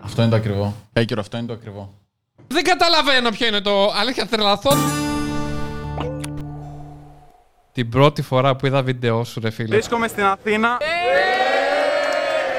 [0.00, 0.74] Αυτό είναι το ακριβό.
[0.92, 1.94] Έκυρο, αυτό είναι το ακριβό.
[2.48, 3.90] Δεν καταλαβαίνω ποιο είναι το.
[3.92, 4.70] Αλήθεια, τρελαθώ.
[7.72, 9.68] Την πρώτη φορά που είδα βίντεο σου, ρε φίλε.
[9.68, 10.78] Βρίσκομαι στην Αθήνα.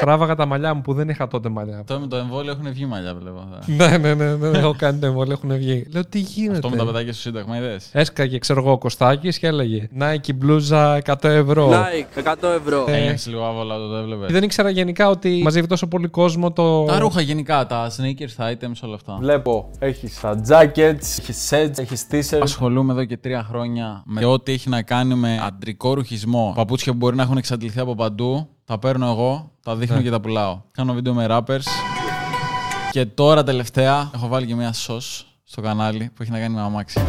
[0.02, 1.78] Τράβαγα τα μαλλιά μου που δεν είχα τότε μαλλιά.
[1.80, 3.48] Αυτό με το εμβόλιο έχουν βγει μαλλιά, βλέπω.
[3.66, 5.86] ναι, ναι, ναι, ναι, έχω κάνει το εμβόλιο, έχουν βγει.
[5.94, 9.40] Λέω τι γίνεται; Αυτό με τα παιδάκια στο Σύνταγμα, είδες; Έσκαγε, ξέρω εγώ, ο Κωστάκης
[9.40, 11.70] και έλεγε Nike μπλούζα 100 ευρώ.
[11.70, 12.86] Like, 100 ευρώ.
[12.88, 14.32] Ε, Έγινε λίγο άβολα το έβλεπες.
[14.32, 16.84] Δεν ήξερα γενικά ότι μαζεύει τόσο πολύ κόσμο το.
[16.84, 19.18] Τα ρούχα γενικά, τα sneakers, τα items, όλα αυτά.
[19.20, 22.40] Βλέπω, έχεις τα jackets, έχεις sets, έχεις t-shirts.
[22.42, 26.54] Ασχολούμαι εδώ και τρία χρόνια με ό,τι έχει να κάνει με αντρικό ρουχισμό.
[26.56, 28.48] Παπούτσια που μπορεί να έχουν εξαντληθεί από παντού.
[28.72, 30.62] Τα παίρνω εγώ, τα δείχνω και τα πουλάω.
[30.72, 31.66] Κάνω βίντεο με rappers.
[32.92, 36.62] Και τώρα τελευταία έχω βάλει και μια σος στο κανάλι που έχει να κάνει με
[36.62, 37.02] αμάξι.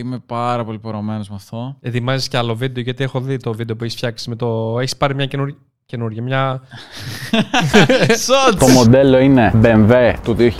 [0.00, 1.76] Είμαι πάρα πολύ πορωμένος με αυτό.
[1.80, 4.78] Ετοιμάζεις και άλλο βίντεο γιατί έχω δει το βίντεο που έχεις φτιάξει με το.
[4.78, 5.58] Έχεις πάρει μια καινούργια.
[5.86, 6.62] Καινούργια, μια.
[8.58, 10.52] Το μοντέλο είναι BMW του 2006.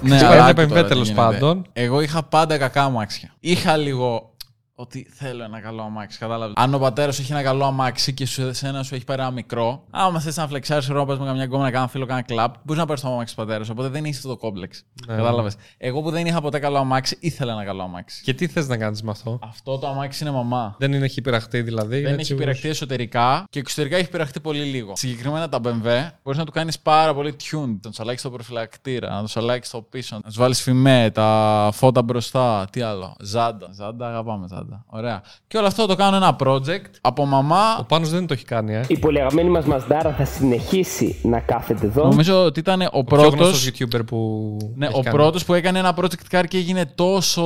[0.00, 1.22] Ναι, Άκου αλλά άκου BMW τώρα τι τέλος γίνεται.
[1.22, 1.66] πάντων.
[1.72, 3.34] Εγώ είχα πάντα κακά αμάξια.
[3.40, 4.33] Είχα λίγο
[4.74, 6.18] ότι θέλω ένα καλό αμάξι.
[6.18, 6.54] Κατάλαβες.
[6.56, 9.30] Αν ο πατέρας σου έχει ένα καλό αμάξι και σου, εσένα σου έχει πάρει ένα
[9.30, 12.80] μικρό, άμα θες να φλεξάρεις ρόπα με καμιά γκόμενα, να κάνω φίλο, κάνα κλαπ, μπορείς
[12.80, 13.72] να πάρεις το αμάξι του πατέρας σου.
[13.76, 14.84] Οπότε δεν είσαι το κόμπλεξ.
[15.06, 15.16] Ναι.
[15.16, 15.56] Κατάλαβες.
[15.76, 18.22] Εγώ που δεν είχα ποτέ καλό αμάξι, ήθελα ένα καλό αμάξι.
[18.22, 20.74] Και τι θες να κάνεις με αυτό; Αυτό το αμάξι είναι μαμά.
[20.78, 22.00] Δεν είναι έχει πειραχτεί δηλαδή.
[22.00, 22.46] Δεν είναι έχει σίγουρος.
[22.46, 24.92] πειραχτεί εσωτερικά και εξωτερικά έχει πειραχτεί πολύ λίγο.
[24.96, 27.78] Συγκεκριμένα τα BMW μπορείς να του κάνεις πάρα πολύ tune.
[27.82, 31.70] Να τους αλλάξεις το προφυλακτήρα, να τους αλλάξεις το πίσω, να τους βάλεις φημέ, τα
[31.72, 32.66] φώτα μπροστά.
[32.70, 33.16] Τι άλλο.
[33.20, 33.68] Ζάντα.
[33.72, 34.62] Ζάντα, αγαπάμε ζάντα.
[34.86, 35.22] Ωραία.
[35.46, 37.76] Και όλο αυτό το κάνω ένα project από μαμά.
[37.78, 38.80] Ο Πάνος δεν το έχει κάνει, ε.
[38.88, 42.08] Η πολύ αγαπημένη μας Μασδάρα θα συνεχίσει να κάθεται εδώ.
[42.08, 43.28] Νομίζω ότι ήταν ο Πιο πρώτο.
[43.28, 44.56] γνωστός YouTuber που.
[44.74, 45.16] Ναι, έχει ο κάνει.
[45.16, 47.44] πρώτος που έκανε ένα project car και έγινε τόσο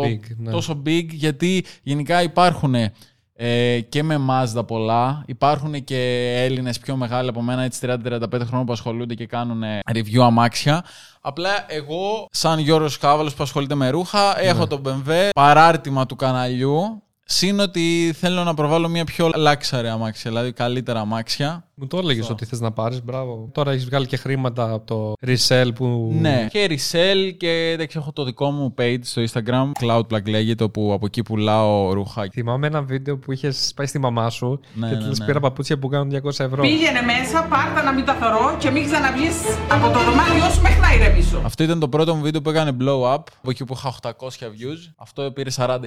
[0.00, 0.50] Big, ναι.
[0.50, 2.74] τόσο big γιατί γενικά υπάρχουν
[3.34, 5.22] ε, και με Mazda πολλά.
[5.26, 9.62] Υπάρχουν και Έλληνες πιο μεγάλοι από μένα, έτσι 30-35 χρόνων που ασχολούνται και κάνουν
[9.94, 10.84] review αμάξια.
[11.24, 14.48] Απλά εγώ, σαν Γιώργος Κάβαλος που ασχολείται με ρούχα, Ναι.
[14.48, 17.02] έχω το BMW παράρτημα του καναλιού.
[17.24, 21.64] Συν ότι θέλω να προβάλλω μια πιο luxury αμάξια, δηλαδή καλύτερα αμάξια.
[21.74, 23.04] Μου το έλεγες ότι θες να πάρεις.
[23.04, 23.48] Μπράβο.
[23.52, 26.14] Τώρα έχεις βγάλει και χρήματα από το resell που.
[26.20, 26.46] Ναι.
[26.50, 31.06] Και resell και εντάξει, έχω το δικό μου page στο Instagram, Cloudplug λέγεται, όπου από
[31.06, 32.28] εκεί πουλάω ρούχα.
[32.32, 35.26] Θυμάμαι ένα βίντεο που είχες πάει στη μαμά σου Ναι, και ναι, της ναι.
[35.26, 36.62] πήρα παπούτσια που κάνουν 200 ευρώ.
[36.62, 39.34] Πήγαινε μέσα, πάρτα να μην τα θωρώ και μην ξαναβγείς
[39.70, 41.40] από το δωμάτιό σου μέχρι να ηρεμήσω.
[41.44, 44.10] Αυτό ήταν το πρώτο μου βίντεο που έκανε blow up, από εκεί που είχα 800
[44.44, 44.92] views.
[44.96, 45.78] Αυτό πήρε 40.000.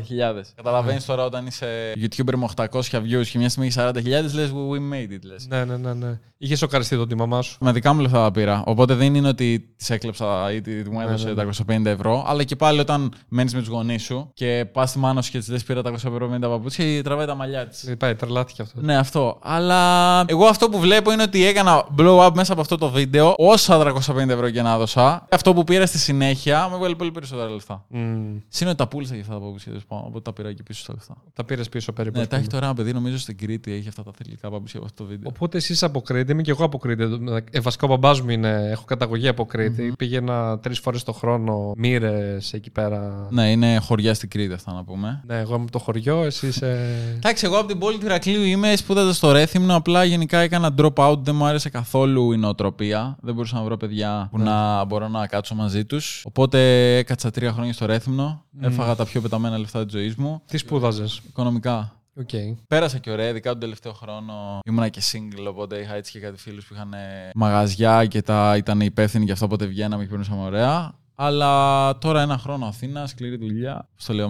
[0.56, 4.94] Καταλαβαίνεις τώρα όταν είσαι YouTuber με 800 views και μια στιγμή έχει 40.000, λες we
[4.94, 5.22] made it.
[5.24, 5.48] Λες.
[5.50, 5.94] Ναι, ναι, ναι.
[5.94, 6.20] ναι.
[6.38, 7.58] Είχε σοκαριστεί το τη μαμά σου.
[7.60, 8.64] Με δικά μου λεφτά τα πήρα.
[8.66, 11.50] Οπότε δεν είναι ότι τη έκλεψα ή τη- μου έδωσε ναι, ναι.
[11.68, 12.24] 250 ευρώ.
[12.28, 15.38] Αλλά και πάλι όταν μένεις με τους γονείς σου και πας στη μάνα σου και
[15.38, 17.84] της λες πήρα 250 παπούτσια, τραβάει τα μαλλιά της.
[17.84, 18.82] Ε, Πάει, τρελάθηκε αυτό.
[18.82, 19.40] Ναι, αυτό.
[19.44, 23.34] Αλλά εγώ αυτό που βλέπω είναι ότι έκανα blow up μέσα από αυτό το βίντεο.
[23.38, 27.50] Όσα 350 ευρώ και να έδωσα, αυτό που πήρα στη συνέχεια με βγάλει πολύ περισσότερα
[27.50, 27.86] λεφτά.
[27.88, 28.38] Μμμ.
[28.48, 30.82] Συν ότι τα πούλησα και αυτά τα παπούτσια τέλος πάντων, οπότε τα πήρα και πίσω
[30.82, 31.16] στα λεφτά.
[31.34, 32.16] Τα πήρες πίσω περίπου.
[32.16, 32.60] Ναι, ας τα έχει πούμε.
[32.60, 35.32] τώρα ένα παιδί, νομίζω στην Κρήτη έχει αυτά τα θηλυκά παπούτσια από αυτό το βίντεο.
[35.36, 37.04] Οπότε εσεί από Κρήτη, είμαι και εγώ από Κρήτη.
[37.52, 39.94] Ε, βασικά ο μπαμπάς μου είναι, έχω καταγωγή από Κρήτη.
[39.98, 43.28] Πήγαινα τρεις φορές το χρόνο μοίρες εκεί πέρα.
[43.30, 45.24] Ναι, είναι χωριά στην Κρήτη αυτά να πούμε.
[45.28, 47.00] Ναι, εγώ είμαι από το χωριό, εσύ είσαι.
[47.16, 49.76] Εντάξει, εγώ από την πόλη του Ηρακλείου είμαι, σπούδαζα στο Ρέθυμνο.
[49.76, 51.18] Απλά γενικά έκανα drop out.
[51.18, 53.18] Δεν μου άρεσε καθόλου η νοοτροπία.
[53.22, 56.22] Δεν μπορούσα να βρω παιδιά που να μπορώ να κάτσω μαζί τους.
[56.26, 56.60] Οπότε
[56.98, 58.44] έκατσα τρία χρόνια στο Ρέθυμνο.
[58.60, 60.42] Έφαγα τα πιο πεταμένα λεφτά της ζωής μου.
[60.48, 61.94] Τι σπούδαζες; Οικονομικά.
[62.18, 62.30] Οκ.
[62.68, 66.38] Πέρασα και ωραία, ειδικά τον τελευταίο χρόνο ήμουνα και single, οπότε είχα έτσι και κάτι
[66.38, 70.44] φίλους που είχαν ε, μαγαζιά και τα ήταν υπεύθυνοι γι' αυτό, οπότε βγαίναμε και περνούσαμε
[70.44, 70.94] ωραία.
[71.16, 74.30] Αλλά τώρα ένα χρόνο Αθήνα, σκληρή δουλειά, στο λέω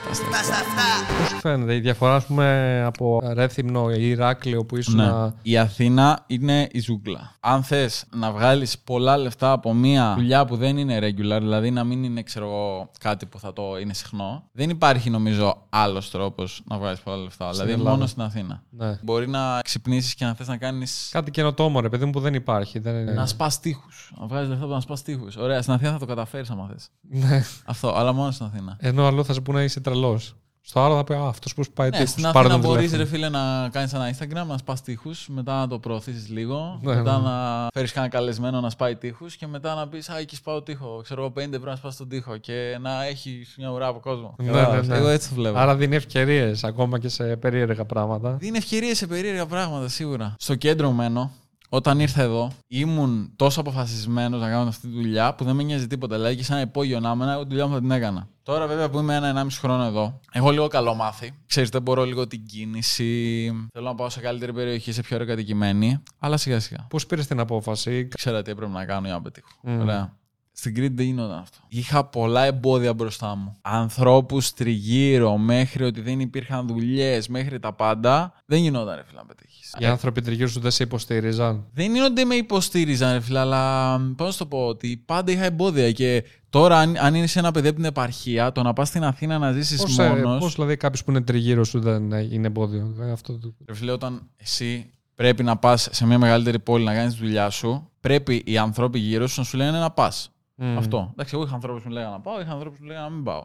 [0.00, 1.18] Mad Clip.
[1.18, 4.96] Πώς σου φαίνεται η διαφορά, ας πούμε, από Ρέθυμνο ή Ηράκλειο που ήσουν.
[4.96, 5.32] Ναι.
[5.42, 7.34] Η Αθήνα είναι η ζούγκλα.
[7.40, 11.84] Αν θες να βγάλεις πολλά λεφτά από μια δουλειά που δεν είναι regular, δηλαδή να
[11.84, 16.62] μην είναι ξέρω, εγώ, κάτι που θα το είναι συχνό, δεν υπάρχει νομίζω άλλος τρόπος
[16.64, 17.50] να βγάλεις πολλά λεφτά.
[17.50, 17.90] δηλαδή Ελλάδα.
[17.90, 18.62] μόνο στην Αθήνα.
[18.70, 18.98] Ναι.
[19.02, 21.08] Μπορεί να ξυπνήσεις και να θες να κάνεις.
[21.12, 22.78] Κάτι καινοτόμο, ρε παιδί μου, που δεν υπάρχει.
[22.78, 23.12] Δεν είναι...
[23.12, 24.12] Να σπας τοίχους.
[24.20, 25.36] Να βγάλεις λεφτά από να σπας τοίχους.
[25.36, 26.88] Ωραία, στην Αθήνα θα το καταφέρεις άμα θες.
[27.00, 27.44] Ναι.
[27.64, 28.76] Αυτό, αλλά μόνο στην Αθήνα.
[28.80, 30.34] Ενώ αλλού θα σου πούνε είσαι τρελός.
[30.62, 32.90] Στο άλλο θα πει Α, αυτός που σπάει Ναι, τείχους, στην πάρε Αθήνα τον μπορείς
[32.90, 33.02] τηλέφωνο».
[33.02, 36.94] ρε φίλε να κάνεις ένα Instagram, να σπάς τείχους, μετά να το προωθήσεις λίγο, Ναι,
[36.94, 37.24] μετά ναι.
[37.28, 41.00] να φέρεις κανένα καλεσμένο να σπάει τείχους και μετά να πεις Α, εκεί σπάω τείχο.
[41.02, 44.34] Ξέρω εγώ 50 ευρώ να σπά τον τείχο και να έχεις μια ουρά από κόσμο.
[44.38, 44.86] Ναι, Κατάλαβες.
[44.88, 45.00] ναι, ναι.
[45.00, 45.58] Εγώ έτσι το βλέπω.
[45.58, 48.30] Άρα δίνει ευκαιρίες ακόμα και σε περίεργα πράγματα.
[48.32, 50.34] Δίνει ευκαιρίες σε περίεργα πράγματα σίγουρα.
[50.38, 51.30] Στο κέντρο μένω.
[51.72, 55.86] Όταν ήρθα εδώ, ήμουν τόσο αποφασισμένος να κάνω αυτή τη δουλειά που δεν με νοιάζει
[55.86, 56.16] τίποτα.
[56.16, 58.28] Δηλαδή, και σαν υπόγειο να ήμουν, εγώ τη δουλειά μου θα την έκανα.
[58.42, 61.34] Τώρα, βέβαια, που είμαι ένα-ενάμιση χρόνο εδώ, έχω λίγο καλό μάθη.
[61.46, 63.52] Ξέρετε, μπορώ λίγο την κίνηση.
[63.72, 66.02] Θέλω να πάω σε καλύτερη περιοχή, σε πιο ωραία κατοικημένη.
[66.18, 66.86] Αλλά σιγά-σιγά.
[66.90, 69.48] Πώς πήρες την απόφαση; Ξέρα τι έπρεπε να κάνω για να πετύχω.
[69.62, 69.80] Μμμ.
[69.80, 70.18] Ωραία.
[70.52, 71.58] Στην Κρήτη δεν γινόταν αυτό.
[71.68, 73.56] Είχα πολλά εμπόδια μπροστά μου.
[73.60, 78.32] Ανθρώπους τριγύρω, μέχρι ότι δεν υπήρχαν δουλειές, μέχρι τα πάντα.
[78.46, 79.49] Δεν γινόταν, ρε φίλε, να πετύχεις.
[79.78, 81.66] Οι άνθρωποι τριγύρω σου δεν σε υποστήριζαν.
[81.72, 85.32] Δεν είναι ότι με υποστήριζαν, ρε φίλε, αλλά πώς να σου το πω, ότι πάντα
[85.32, 85.92] είχα εμπόδια.
[85.92, 89.38] Και τώρα, αν, αν είσαι ένα παιδί από την επαρχία, το να πας στην Αθήνα
[89.38, 90.38] να ζήσεις Πώς μόνο.
[90.38, 92.96] πώς, δηλαδή κάποιος που είναι τριγύρω σου δεν είναι εμπόδιο.
[93.00, 93.54] Ε, Αυτό το...
[93.66, 97.50] Ρε φίλε, όταν εσύ πρέπει να πας σε μια μεγαλύτερη πόλη να κάνεις τη δουλειά
[97.50, 100.30] σου, πρέπει οι άνθρωποι γύρω σου να σου λένε να πας.
[100.54, 100.78] Μμ.
[100.78, 101.08] Αυτό.
[101.12, 103.14] Εντάξει, εγώ είχα ανθρώπους που μου λέγανε να πάω, είχα ανθρώπους που μου λέγανε να
[103.14, 103.44] μην πάω.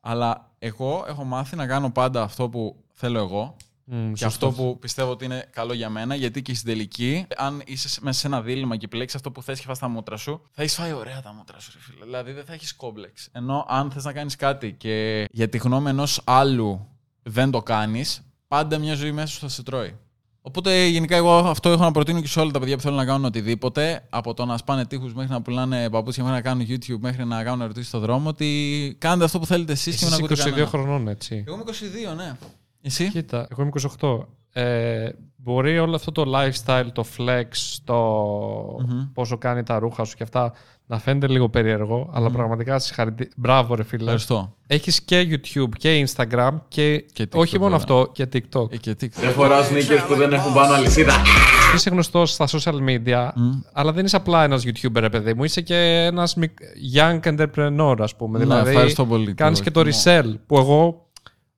[0.00, 4.48] Αλλά εγώ έχω μάθει να κάνω πάντα αυτό που θέλω εγώ Μμ, και σωστός.
[4.48, 8.00] αυτό που πιστεύω ότι είναι καλό για μένα, γιατί και στην τελική, αν είσαι σε-
[8.02, 10.62] μέσα σε ένα δίλημα και επιλέξεις αυτό που θες και φας τα μούτρα σου, θα
[10.62, 12.04] έχεις φάει ωραία τα μούτρα σου, ρε φίλε.
[12.04, 13.28] Δηλαδή δεν θα έχεις κόμπλεξ.
[13.32, 16.86] Ενώ αν θες να κάνεις κάτι και για τη γνώμη ενός άλλου
[17.22, 19.96] δεν το κάνεις, πάντα μια ζωή μέσα σου θα σε τρώει.
[20.46, 23.04] Οπότε γενικά εγώ αυτό έχω να προτείνω και σε όλα τα παιδιά που θέλουν να
[23.04, 26.98] κάνουν οτιδήποτε, από το να σπάνε τείχους μέχρι να πουλάνε παπούτσια, μέχρι να κάνουν YouTube,
[27.00, 30.24] μέχρι να κάνουν ερωτήσεις στον δρόμο, ότι κάντε αυτό που θέλετε εσείς και Εσύ μην
[30.30, 30.68] είσαι ακούτε 22 κανένα.
[30.68, 31.44] χρονών, έτσι.
[31.46, 31.64] Εγώ είμαι
[32.12, 32.36] 22, ναι.
[32.86, 34.18] Εσύ; Κοίτα, εγώ είμαι 28.
[34.52, 37.44] Ε, μπορεί όλο αυτό το lifestyle, το flex,
[37.84, 37.94] το
[38.88, 39.12] Μμμ.
[39.12, 40.52] πόσο κάνει τα ρούχα σου και αυτά
[40.86, 43.32] να φαίνεται λίγο περίεργο, αλλά πραγματικά συγχαρητήρια.
[43.36, 44.02] Μπράβο, ρε φίλε.
[44.02, 44.54] Ευχαριστώ.
[44.66, 47.96] Έχεις και YouTube και Instagram και, Και TikTok, όχι μόνο βέβαια.
[47.98, 48.72] αυτό, και TikTok.
[48.72, 49.08] Ε, και τι.
[49.08, 51.12] Δεν φοράω sneakers που δεν έχουν πάνω αλυσίδα.
[51.74, 53.28] Είσαι γνωστός στα social media,
[53.72, 55.44] αλλά δεν είσαι απλά ένας YouTuber, ρε παιδί μου.
[55.44, 56.36] Είσαι και ένας
[56.96, 58.38] young entrepreneur, ας πούμε.
[58.38, 59.34] Ναι, δηλαδή, ευχαριστώ πολύ.
[59.34, 60.02] Κάνεις Το και το εκτιμώ.
[60.04, 61.03] resell, που εγώ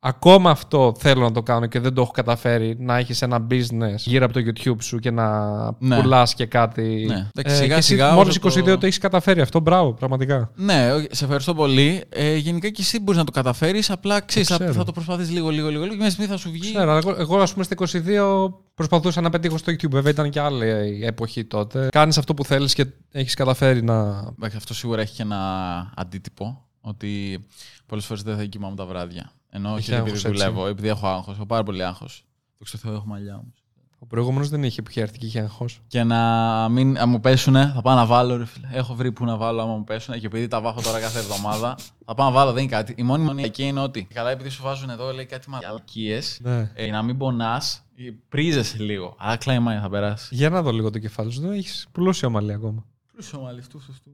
[0.07, 2.77] ακόμα αυτό θέλω να το κάνω και δεν το έχω καταφέρει.
[2.81, 6.01] Να έχεις ένα business γύρω από το YouTube σου και να Ναι.
[6.01, 7.07] πουλάς και κάτι.
[7.11, 7.29] Ε, Ναι.
[7.35, 9.61] Εντάξει, σιγά και εσύ σιγά Μόλις όσο 22 το- το, έχεις καταφέρει αυτό.
[9.61, 10.51] Μπράβο, πραγματικά.
[10.55, 12.05] Ναι, όχι, σε ευχαριστώ πολύ.
[12.09, 13.91] Ε, γενικά και εσύ μπορείς να το καταφέρεις.
[13.91, 14.73] Απλά ξέρεις, ξέρω.
[14.73, 15.87] θα το προσπαθείς λίγο, λίγο, λίγο.
[15.89, 16.61] Και μια στιγμή θα σου βγει.
[16.75, 19.91] Ξέρω, αλλά εγώ, εγώ ας πούμε στα 22 προσπαθούσα να πετύχω στο YouTube.
[19.91, 20.67] Βέβαια ήταν και άλλη
[21.05, 21.89] εποχή τότε.
[21.91, 23.95] Κάνεις αυτό που θέλεις και έχεις καταφέρει να.
[24.37, 26.61] Εντάξει, αυτό σίγουρα έχει και ένα αντίτυπο.
[26.81, 27.45] Ότι
[27.87, 29.31] πολλές φορές δεν θα κοιμάμαι τα βράδια.
[29.57, 30.29] Ενώ όχι Έχει επειδή άγχος, έτσι.
[30.45, 31.35] δουλεύω, επειδή έχω άγχος.
[31.35, 32.25] Έχω πάρα πολύ άγχος.
[32.59, 33.65] Το Θεώ, έχω μαλλιά όμως.
[33.99, 35.67] Ο προηγούμενος δεν είχε που είχε έρθει και είχε αγχώ.
[35.87, 38.37] Και να μην να μου πέσουνε, θα πάω να βάλω.
[38.37, 38.69] Ρε, φίλε.
[38.73, 41.77] Έχω βρει που να βάλω άμα μου πέσουνε και επειδή τα βάφω τώρα κάθε εβδομάδα,
[42.05, 42.53] θα πάω να βάλω.
[42.53, 42.95] Δεν είναι κάτι.
[42.97, 44.07] Η μόνη μονή εκεί είναι ότι.
[44.15, 46.21] Καλά, επειδή σου βάζουν εδώ, λέει κάτι μαλακίε.
[46.39, 46.71] Ναι.
[46.75, 47.85] Ε, να μην πονάς,
[48.29, 49.15] πρίζεσαι λίγο.
[49.19, 50.35] Αλλά κλάιμα θα περάσει.
[50.35, 51.41] Για να δω λίγο το κεφάλι σου.
[51.41, 52.85] Δεν έχεις πλούσιο μαλλί ακόμα.
[53.13, 54.11] Πλούσιο μαλλί, αυτού, αυτού.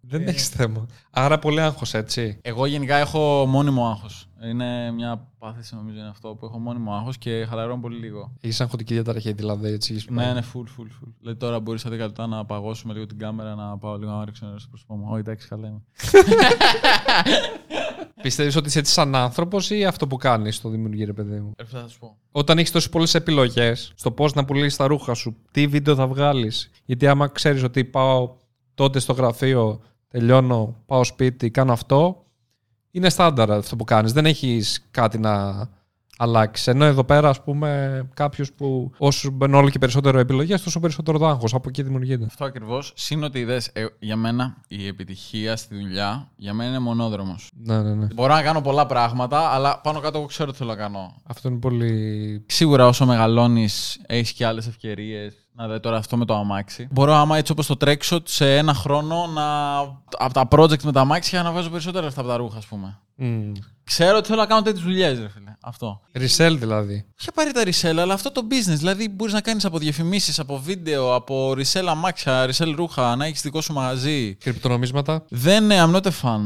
[0.00, 0.24] Δεν Ε.
[0.24, 0.86] έχεις θέμα.
[1.10, 2.38] Άρα πολύ άγχος, έτσι.
[2.42, 4.28] Εγώ γενικά έχω μόνιμο άγχος.
[4.44, 8.32] Είναι μια πάθηση, νομίζω, είναι αυτό που έχω μόνιμο άγχος και χαλαρώνω πολύ λίγο.
[8.40, 9.68] Έχεις αγχωτική διαταραχή, δηλαδή.
[9.68, 10.30] Έτσι, έχεις Ναι, πάει.
[10.30, 11.12] είναι full, full, full.
[11.20, 14.24] Δηλαδή τώρα μπορείς σε 10 λεπτά να παγώσουμε λίγο την κάμερα, να πάω λίγο να
[14.24, 15.06] ρίξω νερό στο πρόσωπό μου.
[15.10, 15.82] Όχι, εντάξει, καλά είμαι.
[18.22, 21.52] Πιστεύεις ότι είσαι έτσι σαν άνθρωπος ή αυτό που κάνεις το δημιουργεί, ρε παιδί μου;
[21.56, 22.16] Ε, θα σου πω.
[22.32, 26.06] Όταν έχεις τόσες πολλές επιλογές στο πώς να πουλήσεις τα ρούχα σου, τι βίντεο θα
[26.06, 26.70] βγάλεις.
[26.84, 28.34] Γιατί άμα ξέρεις ότι πάω
[28.78, 32.24] τότε στο γραφείο, τελειώνω, πάω σπίτι, κάνω αυτό,
[32.90, 34.12] είναι στάνταρ αυτό που κάνεις.
[34.12, 35.68] Δεν έχεις κάτι να
[36.18, 36.66] αλλάξεις.
[36.66, 41.18] Ενώ εδώ πέρα, ας πούμε, κάποιος που όσο μπαίνουν όλο και περισσότερο επιλογές, τόσο περισσότερο
[41.18, 41.46] το άγχο.
[41.52, 42.24] Από εκεί δημιουργείται.
[42.24, 42.92] Αυτό ακριβώς.
[42.96, 47.50] Συν ότι είδες, ε, για μένα η επιτυχία στη δουλειά για μένα είναι μονόδρομος.
[47.54, 48.06] Ναι, ναι, ναι.
[48.14, 51.14] Μπορώ να κάνω πολλά πράγματα, αλλά πάνω κάτω εγώ ξέρω τι θέλω να κάνω.
[51.26, 52.44] Αυτό είναι πολύ.
[52.46, 55.47] Σίγουρα όσο μεγαλώνεις, έχεις και άλλες ευκαιρίες.
[55.58, 56.88] Να δει τώρα αυτό με το αμάξι.
[56.90, 59.78] Μπορώ, άμα έτσι όπως το τρέξω, σε ένα χρόνο να.
[60.18, 62.98] από τα project με τα αμάξια να βάζω περισσότερα λεφτά από τα ρούχα, ας πούμε.
[63.14, 63.52] Μμ.
[63.84, 65.54] Ξέρω ότι θέλω να κάνω τέτοιες δουλειές, ρε φίλε.
[65.60, 66.00] Αυτό.
[66.14, 67.04] Resell δηλαδή.
[67.20, 68.76] Είχε πάρει τα resell, αλλά αυτό το business.
[68.76, 73.42] Δηλαδή, μπορείς να κάνεις από διαφημίσεις, από βίντεο, από resell αμάξια, resell ρούχα, να έχεις
[73.42, 74.34] δικό σου μαγαζί.
[74.34, 75.24] Κρυπτονομίσματα.
[75.28, 76.40] Δεν, ε, I'm not a fan.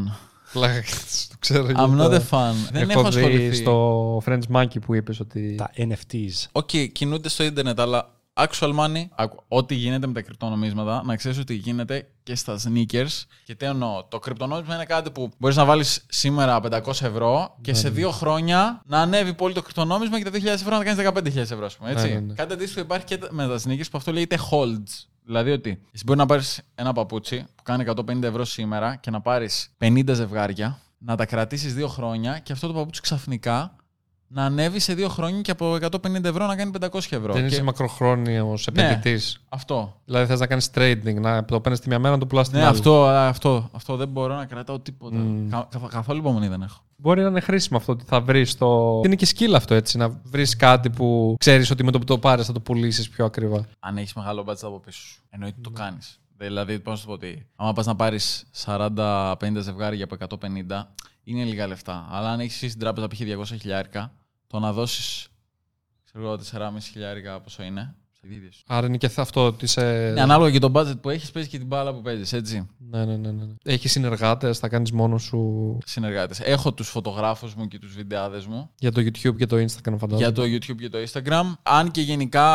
[0.53, 0.83] Πλάκα,
[1.29, 1.67] το ξέρω.
[1.67, 2.55] I'm not a fan.
[2.73, 3.55] Δεν έχω δει ασχοληθεί.
[3.57, 5.55] στο Friends Monkey που είπες ότι.
[5.55, 6.47] Τα NFTs.
[6.53, 11.39] OK, κινούνται στο ίντερνετ, αλλά actual money, άκου, ό,τι γίνεται με τα κρυπτονομίσματα, να ξέρεις
[11.39, 13.25] ότι γίνεται και στα sneakers.
[13.45, 17.75] Και τι εννοώ, το κρυπτονόμισμα είναι κάτι που μπορείς να βάλεις σήμερα 500 ευρώ και
[17.75, 21.37] σε δύο χρόνια να ανέβει πολύ το κρυπτονόμισμα και τα 2.000 ευρώ να κάνεις 15.000
[21.37, 21.91] ευρώ, ας πούμε.
[21.91, 22.07] Έτσι.
[22.07, 22.35] Ναι, ναι, ναι.
[22.35, 25.07] Κάτι αντίστοιχο υπάρχει και με τα sneakers που αυτό λέγεται holds.
[25.25, 29.21] Δηλαδή ότι εσύ μπορεί να πάρεις ένα παπούτσι που κάνει 150 ευρώ σήμερα και να
[29.21, 33.77] πάρεις 50 ζευγάρια, να τα κρατήσεις δύο χρόνια και αυτό το παπούτσι ξαφνικά
[34.35, 37.33] να ανέβει σε δύο χρόνια και από 150 ευρώ να κάνει 500 ευρώ.
[37.33, 39.41] Δεν Και είσαι μακροχρόνιο επενδυτής.
[39.49, 40.01] Αυτό.
[40.05, 42.59] Δηλαδή θες να κάνεις trading, να το παίρνεις τη μια μέρα να το πουλάς την
[42.59, 42.77] Ναι, άλλη.
[42.77, 45.17] αυτό, αυτό, αυτό δεν μπορώ να κρατάω τίποτα.
[45.17, 45.49] Μμ.
[45.49, 46.81] Κα- κα- καθόλου υπομονή δεν έχω.
[46.97, 49.01] Μπορεί να είναι χρήσιμο αυτό ότι θα βρεις το.
[49.05, 49.97] Είναι και skill αυτό έτσι.
[49.99, 53.25] Να βρεις κάτι που ξέρεις ότι με το που το πάρεις θα το πουλήσεις πιο
[53.25, 53.65] ακριβά.
[53.81, 55.23] Αν έχεις μεγάλο budget από πίσω σου.
[55.31, 55.63] Εννοείται Ναι.
[55.63, 56.21] το κάνεις.
[56.37, 57.35] Δηλαδή, πώς να σου πω τι.
[57.57, 60.93] Άμα πας να πάρεις 40-50 ζευγάρια από 150,
[61.25, 62.07] είναι λίγα λεφτά.
[62.11, 63.19] Αλλά αν έχεις στην τράπεζα π.χ.
[63.21, 64.13] 200 χιλιάρικα,
[64.53, 65.29] το να δώσεις.
[66.05, 67.95] ξέρω εγώ 4,5 χιλιάρικα πόσο είναι.
[68.29, 68.63] Σε ίδιες.
[68.67, 70.11] Άρα είναι και αυτό ότι είσαι.
[70.15, 72.69] Ναι, ανάλογα και το budget που έχεις, παίζεις και την μπάλα που παίζεις, έτσι.
[72.79, 73.31] Ναι, ναι, ναι.
[73.31, 73.45] ναι.
[73.65, 76.41] Έχεις συνεργάτες, θα κάνεις μόνος σου Συνεργάτες.
[76.41, 78.71] Έχω τους φωτογράφους μου και τους βιντεάδες μου.
[78.79, 80.17] για το YouTube και το Instagram, φαντάζομαι.
[80.17, 81.53] Για το YouTube και το Instagram.
[81.63, 82.47] Αν και γενικά,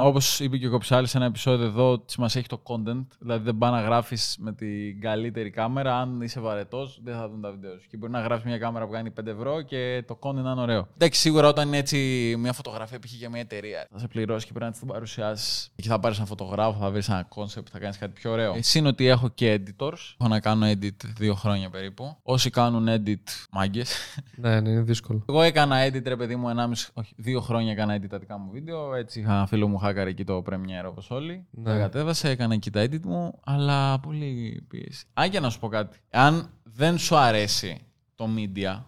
[0.00, 3.06] όπως είπε και ο Κοψάλης σε ένα επεισόδιο εδώ, τι μας έχει το content.
[3.18, 6.00] Δηλαδή δεν πάει να γράφεις με την καλύτερη κάμερα.
[6.00, 7.86] Αν είσαι βαρετός, δεν θα δουν τα βίντεο σου.
[7.88, 10.60] Και μπορεί να γράφεις μια κάμερα που κάνει 5 ευρώ και το content να είναι
[10.60, 10.88] ωραίο.
[10.94, 11.96] Εντάξει, σίγουρα όταν είναι έτσι
[12.38, 13.12] μια φωτογραφία π.χ.
[13.12, 15.70] για μια εταιρεία, θα σε πληρώσει και πρέπει να της την παρουσιάσεις.
[15.76, 18.54] Και θα πάρεις έναν φωτογράφο, θα βρεις ένα concept, θα κάνεις κάτι πιο ωραίο.
[18.54, 20.14] Εσύ είναι ότι έχω και editors.
[20.18, 22.16] Έχω να κάνω edit δύο χρόνια περίπου.
[22.22, 23.94] Όσοι κάνουν edit, μάγκες.
[24.36, 25.24] Ναι, ναι, είναι δύσκολο.
[25.28, 28.50] Εγώ έκανα edit, ρε παιδί μου, 1,5, όχι, δύο χρόνια έκανα edit τα δικά μου
[28.50, 28.94] βίντεο.
[28.94, 31.46] Έτσι είχα ένα φίλο μου hacker εκεί το Premiere όπως όλοι.
[31.50, 31.64] Ναι.
[31.64, 35.04] Τα κατέβασε, έκανα εκεί τα edit μου, αλλά πολύ πίεση.
[35.12, 35.98] Αν και να σου πω κάτι.
[36.10, 37.80] Αν δεν σου αρέσει
[38.14, 38.82] το media,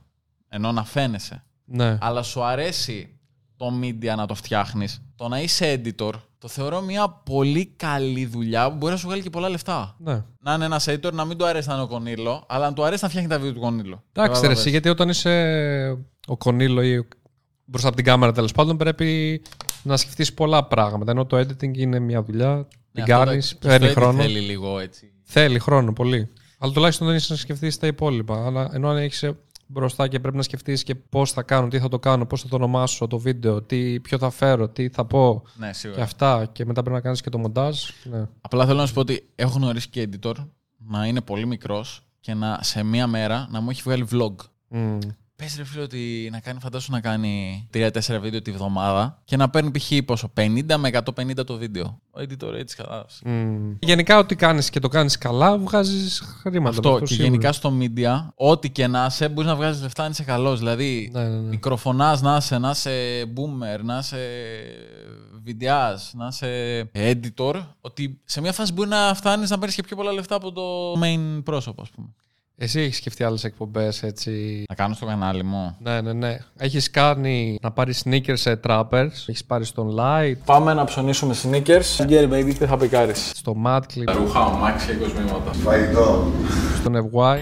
[0.49, 1.99] ενώ να φαίνεσαι, Ναι.
[2.01, 3.17] αλλά σου αρέσει
[3.63, 8.71] το media να το φτιάχνεις, το να είσαι editor, το θεωρώ μια πολύ καλή δουλειά
[8.71, 9.97] που μπορεί να σου βγάλει και πολλά λεφτά.
[9.99, 10.25] ναι.
[10.41, 12.85] Να είναι ένας editor, να μην του αρέσει να είναι ο Κονίλο, αλλά να του
[12.85, 13.83] αρέσει να φτιάχνει τα βίντεο του Κονίλο.
[13.85, 14.59] Εντάξει, ρε, Κατάλαβες.
[14.59, 15.35] εσύ, γιατί όταν είσαι
[16.27, 17.07] ο Κονίλο ή ο-
[17.65, 19.43] μπροστά από την κάμερα τέλος πάντων πρέπει
[19.83, 21.11] να σκεφτείς πολλά πράγματα.
[21.11, 24.03] Ενώ το editing είναι μια δουλειά, Ναι, την αυτό κάνεις, το- και παίρνει στο edit
[24.05, 24.23] χρόνο.
[24.23, 25.13] Θέλει λίγο έτσι.
[25.25, 26.29] Θέλει χρόνο πολύ.
[26.59, 28.47] Αλλά τουλάχιστον δεν είσαι να σκεφτείς τα υπόλοιπα.
[28.47, 29.25] Αλλά ενώ αν έχεις
[29.73, 32.49] μπροστά και πρέπει να σκεφτείς και πώς θα κάνω, τι θα το κάνω, πώς θα
[32.49, 35.99] το ονομάσω το βίντεο, τι, ποιο θα φέρω, τι θα πω Ναι, σίγουρα.
[35.99, 36.47] και αυτά.
[36.53, 37.83] Και μετά πρέπει να κάνεις και το μοντάζ.
[38.05, 38.25] Ναι.
[38.41, 40.35] Απλά θέλω να σου πω ότι έχω γνωρίσει και editor
[40.77, 44.35] να είναι πολύ μικρός και να σε μία μέρα να μου έχει βγάλει vlog.
[44.69, 44.99] Μμ.
[45.43, 47.89] Πες ρε φίλε ότι να κάνει, φαντάσου να κάνει 3-4
[48.21, 49.93] βίντεο τη βδομάδα και να παίρνει π.χ.
[50.05, 52.01] πόσο, 50 με 150 το βίντεο.
[52.11, 53.21] Ο editor έτσι κατάλαβες.
[53.25, 53.73] Μμ.
[53.79, 56.69] Γενικά, ό,τι κάνεις και το κάνεις καλά, βγάζεις χρήματα.
[56.69, 57.29] Αυτό και σίγουρα.
[57.29, 60.59] γενικά στο media, ό,τι και να είσαι, μπορείς να βγάζεις λεφτά αν είσαι καλός.
[60.59, 61.49] Δηλαδή, Ναι, ναι, ναι.
[61.49, 64.27] μικροφωνάς να είσαι, να είσαι boomer, να είσαι
[65.45, 69.97] βιντεάς, να είσαι editor, ότι σε μια φάση μπορεί να φτάνεις να παίρνεις και πιο
[69.97, 70.63] πολλά λεφτά από το
[71.03, 72.09] main πρόσωπο, ας πούμε.
[72.65, 75.77] Εσύ έχεις σκεφτεί άλλες εκπομπές έτσι; Να κάνω στο κανάλι μου.
[75.81, 76.39] Ναι, ναι, ναι.
[76.59, 82.05] Έχεις κάνει να πάρεις sneakers σε trappers; Έχεις πάρει στον Light, Πάμε να ψωνίσουμε sneakers.
[82.05, 85.53] Γκέρι, baby, τι θα πικάρεις; στο Mad Clip, Ρούχα, ομάξια, κοσμήματα.
[86.79, 87.39] στον FY.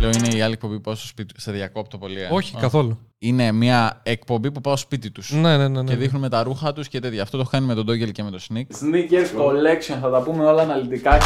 [0.00, 1.40] Λέω είναι η άλλη εκπομπή που πάω στο σπίτι του.
[1.40, 2.20] Σε διακόπτω πολύ.
[2.20, 2.28] ε.
[2.30, 2.60] Όχι, Α.
[2.60, 2.98] καθόλου.
[3.18, 5.32] Είναι μια εκπομπή που πάω στο σπίτι τους.
[5.32, 5.82] Ναι, ναι, ναι.
[5.82, 5.90] ναι.
[5.90, 7.22] Και δείχνουμε τα ρούχα τους και τέτοια.
[7.22, 8.60] Αυτό το έχω κάνει με τον Doggle και με το Sneak.
[8.60, 11.18] Sneakers Collection, θα τα πούμε όλα αναλυτικά.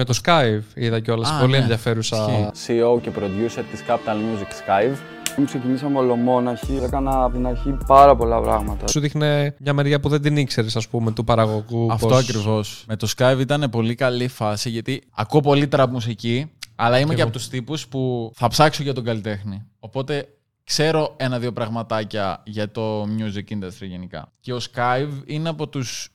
[0.00, 1.30] Με το Skype είδα κιόλας.
[1.30, 1.58] Α, Πολύ ναι.
[1.58, 2.50] ενδιαφέρουσα.
[2.66, 4.96] CEO και producer της Capital Music Skype.
[5.44, 8.86] Ξεκινήσαμε ολομόναχοι, έκανα από την αρχή πάρα πολλά πράγματα.
[8.88, 11.92] Σου δείχνε μια μεριά που δεν την ήξερες, ας πούμε, του παραγωγού.
[11.92, 12.84] Αυτό πώς- ακριβώς.
[12.88, 17.20] Με το Skype ήταν πολύ καλή φάση γιατί ακούω πολύ trap μουσική, αλλά είμαι και,
[17.20, 17.28] εγώ.
[17.28, 19.62] από τους τύπους που θα ψάξω για τον καλλιτέχνη.
[19.78, 20.28] Οπότε
[20.64, 24.30] ξέρω ένα-δύο πραγματάκια για το music industry γενικά.
[24.40, 26.08] Και ο Skype είναι από τους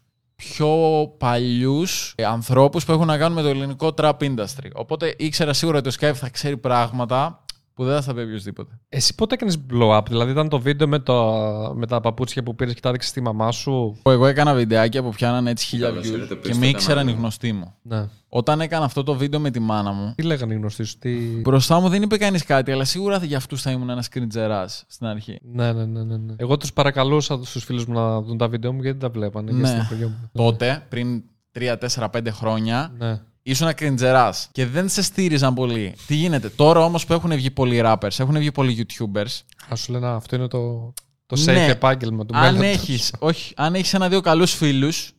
[0.49, 4.69] πιο παλιούς ανθρώπους που έχουν να κάνουν με το ελληνικό trap industry.
[4.73, 7.42] Οπότε ήξερα σίγουρα ότι ο Skype θα ξέρει πράγματα
[7.73, 8.79] που δεν θα τα πει οποιοδήποτε.
[8.89, 11.33] Εσύ πότε έκανες blow up, δηλαδή ήταν το βίντεο με, το,
[11.75, 15.09] με τα παπούτσια που πήρες και τα έδειξες στη μαμά σου; Εγώ έκανα βιντεάκια που
[15.09, 17.19] πιάνανε έτσι χίλια Καλώς views ήρθατε και πίσω με στο ήξεραν οι κανάλι μου.
[17.21, 17.73] γνωστοί μου.
[17.81, 18.07] Ναι.
[18.27, 21.09] Όταν έκανα αυτό το βίντεο με τη μάνα μου, Τι λέγανε οι γνωστοί σου, τι.
[21.41, 25.07] Μπροστά μου δεν είπε κανείς κάτι, αλλά σίγουρα για αυτούς θα ήμουν ένας κριντζεράς στην
[25.07, 25.39] αρχή.
[25.43, 26.33] Ναι, ναι, ναι, ναι, ναι.
[26.37, 29.51] Εγώ τους παρακαλούσα στους φίλους μου να δουν τα βίντεο μου γιατί δεν τα βλέπανε.
[29.51, 29.59] Ναι.
[29.59, 29.67] Ναι.
[29.67, 30.29] στην εποχή μου.
[30.33, 31.23] Τότε, πριν
[31.59, 33.21] 3, 4, 5 χρόνια, Ναι.
[33.43, 35.95] Ήσουν κριντζεράς και δεν σε στήριζαν πολύ.
[36.07, 39.41] Τι γίνεται, τώρα όμως που έχουν βγει πολλοί rappers, έχουν βγει πολλοί YouTubers.
[39.71, 40.93] Α σου λένε αυτό είναι το,
[41.25, 41.65] το safe Ναι.
[41.65, 42.73] επάγγελμα του Αν μέλλοντος.
[42.73, 45.11] έχεις όχι, αν έχεις ένα-δύο καλούς φίλους,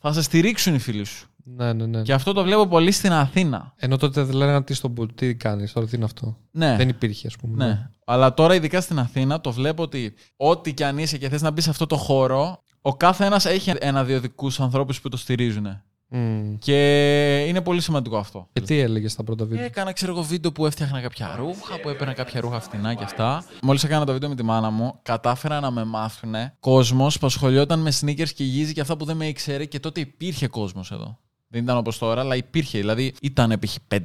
[0.00, 1.26] θα σε στηρίξουν οι φίλοι σου.
[1.44, 2.02] Ναι, ναι, ναι.
[2.02, 3.72] Και αυτό το βλέπω πολύ στην Αθήνα.
[3.76, 6.36] Ενώ τότε δεν λέγανε τι στον boot, τι κάνεις, τώρα τι είναι αυτό.
[6.50, 6.76] Ναι.
[6.76, 7.64] Δεν υπήρχε, ας πούμε.
[7.66, 7.88] Ναι.
[8.04, 11.50] Αλλά τώρα, ειδικά στην Αθήνα, το βλέπω ότι ό,τι και αν είσαι και θες να
[11.50, 15.66] μπεις σε αυτό το χώρο, ο κάθε ένας έχει ένα-δύο δικούς ανθρώπους που το στηρίζουν.
[16.10, 16.54] Μμ.
[16.58, 18.48] Και είναι πολύ σημαντικό αυτό.
[18.52, 21.88] Και τι έλεγες στα πρώτα βίντεο; Έκανα, ξέρω εγώ, βίντεο που έφτιαχνα κάποια ρούχα, που
[21.88, 23.44] έπαιρνα κάποια ρούχα φτηνά και αυτά.
[23.62, 27.80] Μόλις έκανα το βίντεο με τη μάνα μου, κατάφερα να με μάθουν κόσμος που ασχολιόταν
[27.80, 31.18] με sneakers και γύζι και αυτά που δεν με ήξερε και τότε υπήρχε κόσμος εδώ.
[31.50, 32.78] Δεν ήταν όπως τώρα, αλλά υπήρχε.
[32.78, 33.76] Δηλαδή ήταν π.χ.
[33.88, 33.98] 5.000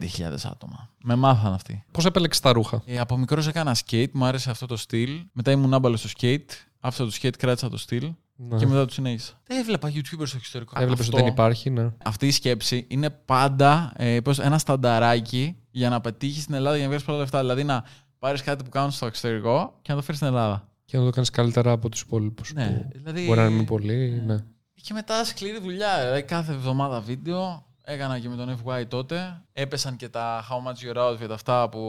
[0.43, 0.89] άτομα.
[1.03, 1.83] Με μάθαν αυτοί.
[1.91, 5.09] Πώς επέλεξε τα ρούχα; Ε, από μικρός έκανα skate, μου άρεσε αυτό το στυλ.
[5.31, 6.49] Μετά ήμουν άμπαλος στο skate.
[6.79, 8.11] Άφησα το skate, κράτησα το στυλ.
[8.35, 8.57] Ναι.
[8.57, 9.33] Και μετά το συνέχισα.
[9.43, 10.73] Δεν έβλεπα YouTubers στο εξωτερικό.
[10.75, 11.89] Έβλεπες Αυτό- ότι δεν υπάρχει, ναι.
[12.03, 16.83] Αυτή η σκέψη είναι πάντα ε, πώς, ένα στανταράκι για να πετύχεις στην Ελλάδα για
[16.85, 17.39] να βγάλει πολλά λεφτά.
[17.39, 17.83] Δηλαδή να
[18.19, 20.67] πάρεις κάτι που κάνουν στο εξωτερικό και να το φέρεις στην Ελλάδα.
[20.85, 22.53] Και να το κάνεις καλύτερα από τους υπόλοιπους.
[22.53, 24.37] Ναι, δηλαδή- Μπορεί να είναι πολύ, ναι.
[24.81, 25.99] Και μετά σκληρή δουλειά.
[26.01, 27.65] Δηλαδή κάθε εβδομάδα βίντεο.
[27.85, 29.41] Έκανα και με τον FY τότε.
[29.53, 31.79] Έπεσαν και τα How much your outfit αυτά που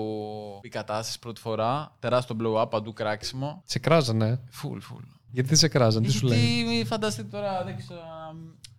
[0.63, 1.97] η κατάσταση πρώτη φορά.
[1.99, 3.63] Τεράστιο blow up, παντού κράξιμο.
[3.65, 4.41] Σε κράζανε.
[4.63, 5.05] Full, full.
[5.35, 8.01] Γιατί δεν σε κράζανε, τι σου λέει; Γιατί μη φανταστείτε τώρα, δεν ξέρω,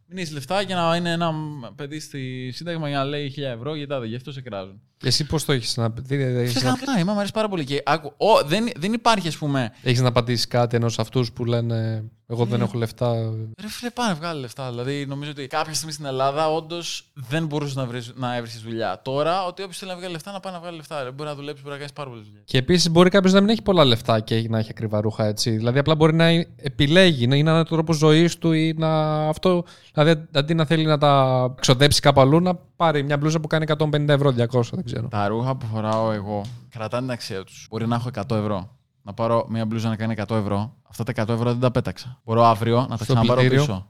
[0.07, 1.31] να μην έχει λεφτά και να είναι ένα
[1.75, 4.81] παιδί στη Σύνταγμα για να λέει 1000 ευρώ, γιατί δεν γι' αυτό σε κράζουν.
[5.03, 7.63] Εσύ πώς το έχεις να, τι- δεν έχεις Φυσικά, να, ναι, μου αρέσει πάρα πολύ.
[7.63, 9.71] Και άκου, ο, δεν, δεν υπάρχει, ας πούμε.
[9.83, 13.13] έχεις να πατήσει κάτι ενός αυτούς που λένε Εγώ δεν έχω λεφτά.
[13.62, 14.70] Ρε φίλε, πάνε βγάλει λεφτά.
[14.70, 19.01] Δηλαδή, νομίζω ότι κάποια στιγμή στην Ελλάδα όντως δεν μπορούσες να βρεις να έβρισκε δουλειά.
[19.01, 21.03] Τώρα, ότι όποιος θέλει να βγάλει λεφτά, να πάει να βγάλει λεφτά.
[21.03, 22.44] Ρε, μπορεί να δουλέψει, μπορεί να κάνεις πάρα πολλές δουλειές.
[22.46, 25.50] Και επίσης μπορεί κάποιος να μην έχει πολλά λεφτά και να έχει ακριβά ρούχα έτσι.
[25.50, 29.63] Δηλαδή απλά μπορεί να επιλέγει, να είναι ένα τρόπος ζωής του ή να αυτό.
[29.94, 33.65] Δηλαδή αντί να θέλει να τα ξοδέψει κάπου αλλού, να πάρει μια μπλούζα που κάνει
[33.77, 35.08] 150 ευρώ, 200, δεν ξέρω.
[35.08, 37.67] Τα ρούχα που φοράω εγώ κρατάνε την αξία τους.
[37.70, 38.70] Μπορεί να έχω 100 ευρώ.
[39.07, 40.75] Να πάρω μια μπλούζα να κάνει 100 ευρώ.
[40.89, 42.19] Αυτά τα 100 ευρώ δεν τα πέταξα.
[42.25, 43.63] Μπορώ αύριο να τα Στο ξαναπάρω πλυντήριο.
[43.65, 43.89] πίσω.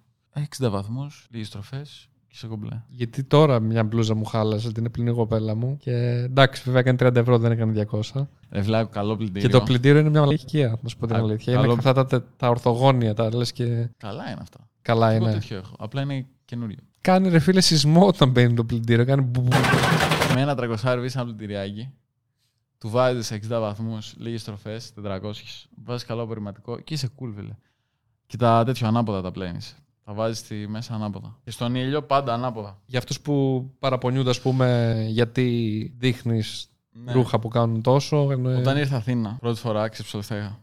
[0.66, 2.82] 60 βαθμούς, λίγες στροφές και σε κομπλέ.
[2.88, 5.78] Γιατί τώρα μια μπλούζα μου χάλασε, την έπλυνε η κοπέλα μου.
[5.78, 8.28] Και εντάξει, βέβαια έκανε 30 ευρώ, δεν έκανε 200.
[8.50, 9.48] Ρε βλάκο, καλό πλυντήριο.
[9.50, 11.54] Και το πλυντήριο είναι μια μαλακία, να σου πω την Α, αλήθεια.
[11.54, 14.70] καλό- Είναι αυτά τα, τα ορθογόνια, τα λες και Καλά είναι αυτά.
[14.82, 15.34] καλά Εγώ είναι.
[15.34, 15.76] τέτοιο έχω.
[15.80, 16.78] Απλά είναι καινούριο.
[17.02, 19.06] Κάνει ρε φίλε σεισμό όταν μπαίνει το πλυντήριο.
[19.06, 19.54] Κάνει μπου- μπου-
[20.34, 21.90] Με ένα 300 βρίσκει ένα πλυντηριάκι.
[22.78, 25.68] Του βάζεις 60 βαθμούς, λίγες στροφές, 400.
[25.84, 27.56] Βάζεις καλό απορριμματικό και είσαι cool, φίλε.
[28.26, 29.76] Και τα τέτοιο ανάποδα τα πλένεις.
[30.04, 31.40] Τα βάζεις στη μέσα ανάποδα.
[31.44, 32.82] Και στον ήλιο πάντα ανάποδα.
[32.86, 37.12] Για αυτούς που παραπονιούνται, ας πούμε, γιατί δείχνεις Ναι.
[37.12, 38.32] ρούχα που κάνουν τόσο.
[38.32, 38.58] Ενώ...
[38.58, 40.60] Όταν ήρθα Αθήνα, πρώτη φορά ξύψω λεφτά είχα.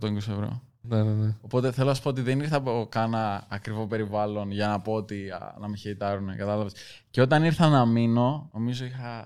[0.00, 0.62] 120 ευρώ.
[0.80, 1.36] Ναι, ναι, ναι.
[1.40, 4.92] Οπότε θέλω να σου πω ότι δεν ήρθα από κάνα ακριβό περιβάλλον για να πω
[4.92, 6.36] ότι α, να με χαιρετάρουν.
[6.36, 6.72] Κατάλαβες.
[7.10, 9.24] Και όταν ήρθα να μείνω, νομίζω είχα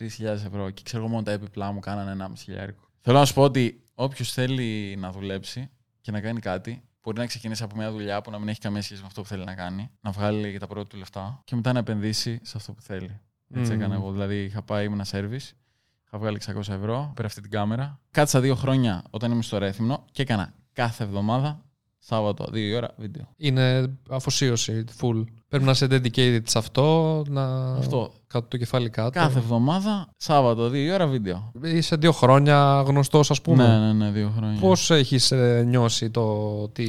[0.00, 2.88] 3.000 ευρώ και ξέρω εγώ μόνο τα έπιπλά μου κάνανε 1,5 χιλιάρικο.
[3.00, 7.26] Θέλω να σου πω ότι όποιος θέλει να δουλέψει και να κάνει κάτι, μπορεί να
[7.26, 9.54] ξεκινήσει από μια δουλειά που να μην έχει καμία σχέση με αυτό που θέλει να
[9.54, 13.20] κάνει, να βγάλει τα πρώτα του λεφτά και μετά να επενδύσει σε αυτό που θέλει.
[13.54, 13.80] Έτσι Μμμ.
[13.80, 14.12] έκανα εγώ.
[14.12, 15.50] Δηλαδή είχα πάει, ήμουν service,
[16.06, 18.00] είχα βγάλει 600 ευρώ, πέρα αυτή την κάμερα.
[18.10, 21.64] Κάτσα δύο χρόνια όταν ήμουν στο Ρέθυμνο και έκανα κάθε εβδομάδα,
[22.02, 23.28] Σάββατο, δύο η ώρα βίντεο.
[23.36, 25.24] Είναι αφοσίωση, full.
[25.48, 28.12] Πρέπει να είσαι dedicated σε αυτό, να Αυτό.
[28.26, 29.10] κάτω το κεφάλι κάτω.
[29.10, 31.52] Κάθε εβδομάδα, Σάββατο, δύο η ώρα βίντεο.
[31.62, 33.66] Είσαι δύο χρόνια γνωστός, ας πούμε.
[33.66, 34.60] Ναι, ναι, ναι, δύο χρόνια.
[34.60, 35.32] Πώς έχεις
[35.64, 36.22] νιώσει το
[36.62, 36.82] ότι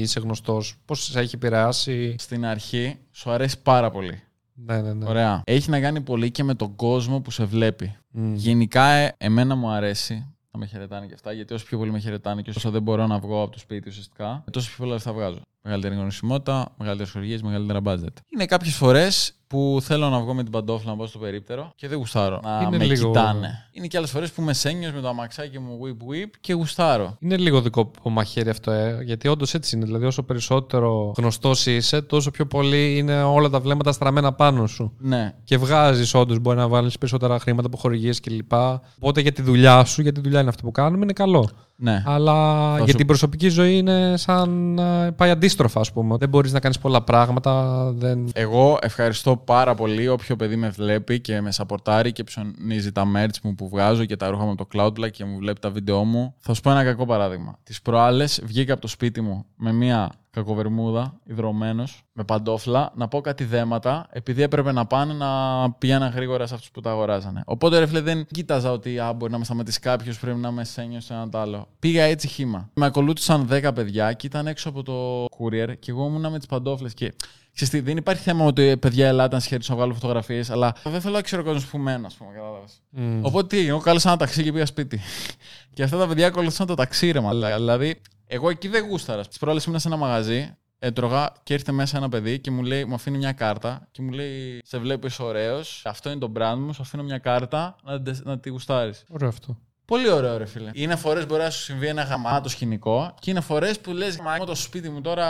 [0.00, 4.22] είσαι γνωστός, Πώς σε έχει επηρεάσει; Στην αρχή σου αρέσει πάρα πολύ.
[4.54, 5.08] Ναι, ναι, ναι.
[5.08, 5.42] Ωραία.
[5.44, 7.96] Έχει να κάνει πολύ και με τον κόσμο που σε βλέπει.
[8.10, 8.34] Μμ.
[8.34, 11.98] Γενικά, ε, εμένα μου αρέσει να με χαιρετάνε και αυτά, γιατί όσο πιο πολύ με
[11.98, 15.12] χαιρετάνε και όσο δεν μπορώ να βγω από το σπίτι ουσιαστικά, τόσο πιο πολλά λεφτά
[15.12, 15.40] βγάζω.
[15.62, 18.12] Μεγαλύτερη γνωσιμότητα, μεγαλύτερες χορηγίες, μεγαλύτερα budget.
[18.34, 21.88] Είναι κάποιες φορές που θέλω να βγω με την παντόφλα να πάω στο περίπτερο και
[21.88, 23.68] δεν γουστάρω να Είναι με λίγο- κοιτάνε.
[23.72, 27.16] Είναι και άλλες φορές που είμαι σένιος με το αμαξάκι μου whip whip και γουστάρω.
[27.20, 29.84] Είναι λίγο δικό μαχαίρι αυτό, ε, γιατί όντως έτσι είναι.
[29.84, 34.92] Δηλαδή, όσο περισσότερο γνωστός είσαι, τόσο πιο πολύ είναι όλα τα βλέμματα στραμμένα πάνω σου.
[34.98, 38.52] Ναι, Και βγάζεις, όντως, μπορεί να βάλεις περισσότερα χρήματα από χορηγίες κλπ.
[38.96, 41.48] Οπότε για τη δουλειά σου, γιατί τη δουλειά είναι αυτό που κάνουμε, είναι καλό.
[41.82, 42.02] Ναι.
[42.06, 46.16] Αλλά για σου- την προσωπική ζωή είναι σαν να πάει αντίστροφα, ας πούμε.
[46.16, 47.82] Δεν μπορείς να κάνεις πολλά πράγματα.
[47.92, 48.30] Δεν...
[48.34, 53.40] Εγώ ευχαριστώ πάρα πολύ όποιο παιδί με βλέπει και με σαπορτάρει και ψωνίζει τα merch
[53.42, 56.04] μου που βγάζω και τα ρούχα μου από το Cloudblack και μου βλέπει τα βίντεο
[56.04, 56.34] μου.
[56.38, 57.58] Θα σου πω ένα κακό παράδειγμα.
[57.62, 63.20] Τις προάλλες βγήκα από το σπίτι μου με μία κακοβερμούδα, υδρωμένος, με παντόφλα, να πω
[63.20, 67.42] κάτι δέματα, επειδή έπρεπε να πάνε να πηγαίναν γρήγορα σε αυτούς που τα αγοράζανε.
[67.44, 70.64] Οπότε ρε φίλε, δεν κοίταζα ότι α, μπορεί να με σταματήσει κάποιος, πρέπει να με
[70.64, 71.68] σένιο σε έναν άλλο.
[71.78, 72.70] Πήγα έτσι χήμα.
[72.74, 76.46] Με ακολούθησαν 10 παιδιά και ήταν έξω από το courier και εγώ ήμουνα με τις
[76.46, 77.14] παντόφλες και.
[77.54, 80.74] Ξέρεις τι, δεν υπάρχει θέμα ότι «Ε, παιδιά, ελάτε να σχέδιο να βγάλω φωτογραφίες, αλλά
[80.84, 82.82] δεν θέλω να ξέρω κόσμος που μένω, ας πούμε, κατάλαβες.
[82.90, 83.24] Μμ.
[83.24, 85.00] Οπότε τι έγινε, εγώ κάλεσα ένα ταξί και πήγα σπίτι.
[85.74, 87.56] και αυτά τα παιδιά ακολουθούσαν το ταξί, ρε μαλάκα.
[87.56, 88.00] Δηλαδή,
[88.32, 89.26] εγώ εκεί δεν γούσταρα.
[89.26, 92.84] Τις προάλλε ήμουν σε ένα μαγαζί, έτρωγα και ήρθε μέσα ένα παιδί και μου λέει,
[92.84, 95.82] μου αφήνει μια κάρτα και μου λέει: Σε βλέπω, είσαι ωραίος.
[95.84, 99.04] Αυτό είναι το brand μου, σου αφήνω μια κάρτα να, τε- να τη γουστάρεις.
[99.08, 99.58] Ωραίο αυτό.
[99.90, 100.70] Πολύ ωραίο, ρε φίλε.
[100.74, 104.38] Είναι φορές μπορεί να σου συμβεί ένα γαμάτο σκηνικό και είναι φορές που λες Μα
[104.38, 105.26] το σπίτι μου τώρα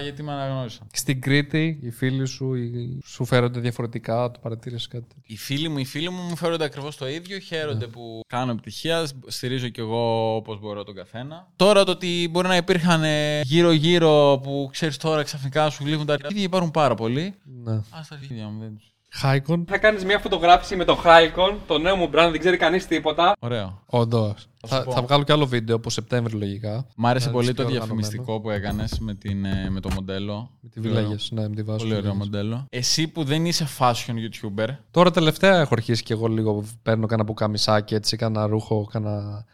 [0.00, 0.86] γιατί με αναγνώρισα.
[0.90, 5.04] Και στην Κρήτη, οι φίλοι σου οι- σου φέρονται διαφορετικά, το παρατήρησες κάτι.
[5.08, 7.38] τέτοιο; Οι φίλοι μου, οι φίλοι μου μου φέρονται ακριβώς το ίδιο.
[7.38, 9.14] Χαίρονται που κάνω επιτυχίας.
[9.26, 11.48] Στηρίζω κι εγώ όπως μπορώ τον καθένα.
[11.56, 16.16] Τώρα το ότι μπορεί να υπήρχαν ε, γύρω-γύρω που ξέρεις τώρα ξαφνικά σου λείπουν τα
[16.30, 17.34] ίδια υπάρχουν πάρα πολλοί.
[17.64, 17.72] Ναι.
[17.72, 18.84] Α τα αρχίδια μου δεν του.
[19.16, 19.64] Χάικον.
[19.68, 23.32] Θα κάνεις μια φωτογράφηση με το Χάικον, το νέο μου brand, δεν ξέρει κανείς τίποτα.
[23.38, 23.82] Ωραίο.
[23.86, 24.40] Όντως.
[24.40, 24.92] σου Θα, πω.
[24.92, 26.86] θα βγάλω κι άλλο βίντεο από Σεπτέμβριο λογικά.
[26.96, 28.00] Μ' άρεσε Να πολύ δεις το πιο οργανωμένο.
[28.00, 30.50] διαφημιστικό που έκανες με, την, ε, με το μοντέλο.
[30.60, 31.14] Με τη Βιλέγε.
[31.30, 31.78] Ναι, με τη βάση.
[31.84, 32.66] Πολύ ωραίο μοντέλο.
[32.70, 36.64] Εσύ που δεν είσαι fashion YouTuber, Τώρα τελευταία έχω αρχίσει κι εγώ λίγο.
[36.82, 39.44] Παίρνω κανένα πουκαμισάκι έτσι, κάνα ρούχο, κάνα.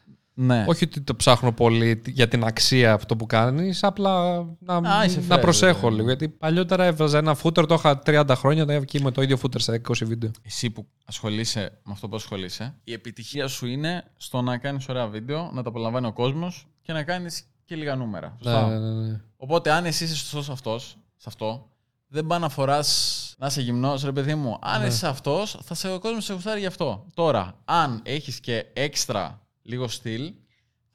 [0.42, 0.64] Ναι.
[0.68, 5.22] Όχι ότι το ψάχνω πολύ για την αξία αυτό που κάνεις, απλά να, Α, είσαι
[5.29, 5.96] να fair, προσέχω δηλαδή.
[5.96, 6.07] λίγο.
[6.09, 9.61] Γιατί παλιότερα έβαζα ένα φούτερ, το είχα 30 χρόνια, το έβγαινε με το ίδιο φούτερ
[9.61, 10.31] σε 20 βίντεο.
[10.42, 15.07] Εσύ που ασχολείσαι με αυτό που ασχολείσαι, η επιτυχία σου είναι στο να κάνεις ωραία
[15.07, 18.37] βίντεο, να τα απολαμβάνει ο κόσμος και να κάνεις και λίγα νούμερα.
[18.42, 19.20] Ναι, Σωστά; ναι, ναι, ναι.
[19.37, 21.68] Οπότε, αν εσύ είσαι σωστός σε αυτός, σε αυτό,
[22.07, 24.59] δεν πάει να φοράς να είσαι γυμνός, ρε παιδί μου.
[24.61, 24.87] Αν Ναι.
[24.87, 27.07] είσαι αυτός, θα σε, ο κόσμος σε γουστάρει γι' αυτό.
[27.14, 30.32] Τώρα, αν έχεις και έξτρα λίγο στυλ,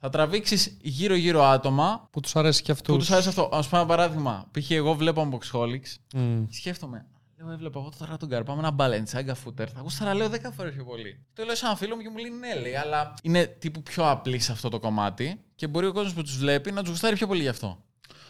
[0.00, 2.94] θα τραβήξεις γύρω-γύρω άτομα Που τους αρέσει κι αυτούς.
[2.94, 3.42] που τους αρέσει αυτό.
[3.42, 4.46] Α πούμε ένα παράδειγμα.
[4.50, 4.70] Π.χ.
[4.70, 7.06] εγώ βλέπω Unboxholics Σκέφτομαι,
[7.38, 9.66] λέω, έβλεπα εγώ τώρα τον Καρπά με ένα Balenciaga footer.
[9.74, 11.24] Θα γούσταρα, λέω 10 φορές πιο πολύ.
[11.34, 14.10] Το λέω σε έναν φίλο μου και μου λέει ναι, λέει, αλλά είναι τύπου πιο
[14.10, 17.16] απλή σε αυτό το κομμάτι και μπορεί ο κόσμος που τους βλέπει να τους γουστάρει
[17.16, 17.78] πιο πολύ γι' αυτό.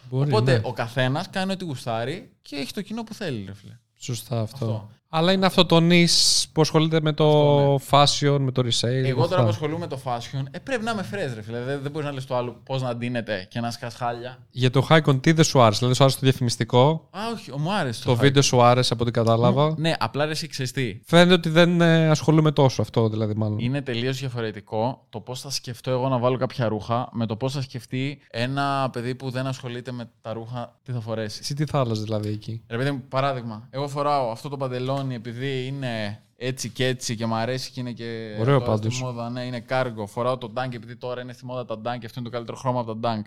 [0.09, 0.61] Μπορεί, Οπότε ναι.
[0.63, 3.77] ο καθένας κάνει ό,τι γουστάρει και έχει το κοινό που θέλει, ρε φίλε.
[3.99, 4.65] Σωστά αυτό.
[4.65, 4.89] Αυτό.
[5.09, 9.01] Αλλά είναι αυτό το νης που ασχολείται με το fashion, με το resale.
[9.01, 9.41] με Εγώ τώρα αυτά.
[9.43, 11.59] που ασχολούμαι με το fashion, ε, πρέπει να είμαι φρέζ, ρε φίλε.
[11.61, 14.37] Δεν, δεν μπορείς να λες το άλλο πώς να ντύνεται και να σκά χάλια.
[14.49, 17.71] Για το Hikon τι δεν σου άρεσε, δηλαδή σου άρεσε το διαφημιστικό, Α, όχι, μου
[17.73, 18.03] άρεσε.
[18.03, 18.15] το hype.
[18.17, 19.73] βίντεο σου άρεσε από ό,τι κατάλαβα.
[19.77, 20.99] Ναι, απλά ρε, εσύ ξέρεις τι.
[21.05, 23.59] Φαίνεται ότι δεν ε, ασχολούμαι τόσο αυτό, δηλαδή μάλλον.
[23.59, 27.53] Είναι τελείως διαφορετικό το πώς θα σκεφτώ εγώ να βάλω κάποια ρούχα με το πώς
[27.53, 31.39] θα σκεφτεί ένα παιδί που δεν ασχολείται με τα ρούχα τι θα φορέσει.
[31.41, 34.57] Εσύ τι θα άλλαζες δηλαδή εκεί; Ρε παιδί μου, παράδειγμα, εγώ φοράω αυτό το
[34.97, 38.93] παντελόνι επειδή είναι έτσι και έτσι και μου αρέσει και είναι και Ωραίο τώρα πάντως.
[38.95, 39.29] στη μόδα.
[39.29, 40.07] Ναι, είναι κάργο.
[40.07, 42.57] Φοράω το dunk επειδή τώρα είναι στη μόδα τα dunk και αυτό είναι το καλύτερο
[42.57, 43.21] χρώμα από τα dunk.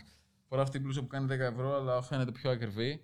[0.48, 3.00] Φοράω αυτή την μπλούζα που κάνει 10 ευρώ, αλλά φαίνεται πιο ακριβή.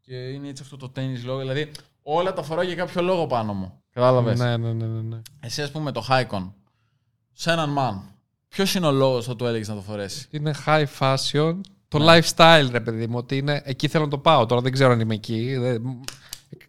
[0.00, 1.38] Και είναι έτσι αυτό το tennis λόγο.
[1.38, 1.70] Δηλαδή,
[2.02, 3.82] όλα τα φοράω για κάποιο λόγο πάνω μου.
[3.92, 5.20] Κατάλαβες; Ναι, ναι, ναι, ναι, ναι.
[5.40, 6.52] Εσύ, ας πούμε, το Hikon,
[7.32, 8.12] σε έναν man,
[8.48, 11.60] ποιος είναι ο λόγος που του έλεγες να το φορέσεις; Είναι high fashion.
[11.88, 12.04] Το Ναι.
[12.18, 14.46] lifestyle, ρε παιδί μου, ότι είναι εκεί θέλω να το πάω.
[14.46, 15.56] Τώρα δεν ξέρω αν είμαι εκεί.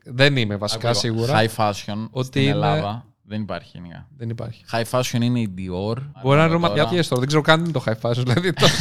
[0.03, 1.17] Δεν, δεν είμαι βασικά Άκου λίγο.
[1.17, 1.39] σίγουρα.
[1.41, 4.07] High fashion Ότι στην είναι- Ελλάδα δεν υπάρχει γενικά.
[4.17, 4.63] Δεν υπάρχει.
[4.71, 5.61] High fashion είναι η Dior.
[5.63, 6.47] Μπορεί να είναι Τώρα.
[6.47, 7.19] ρωματιάτιες τώρα.
[7.19, 8.23] Δεν ξέρω καν τι είναι το high fashion.
[8.25, 8.65] Δηλαδή το...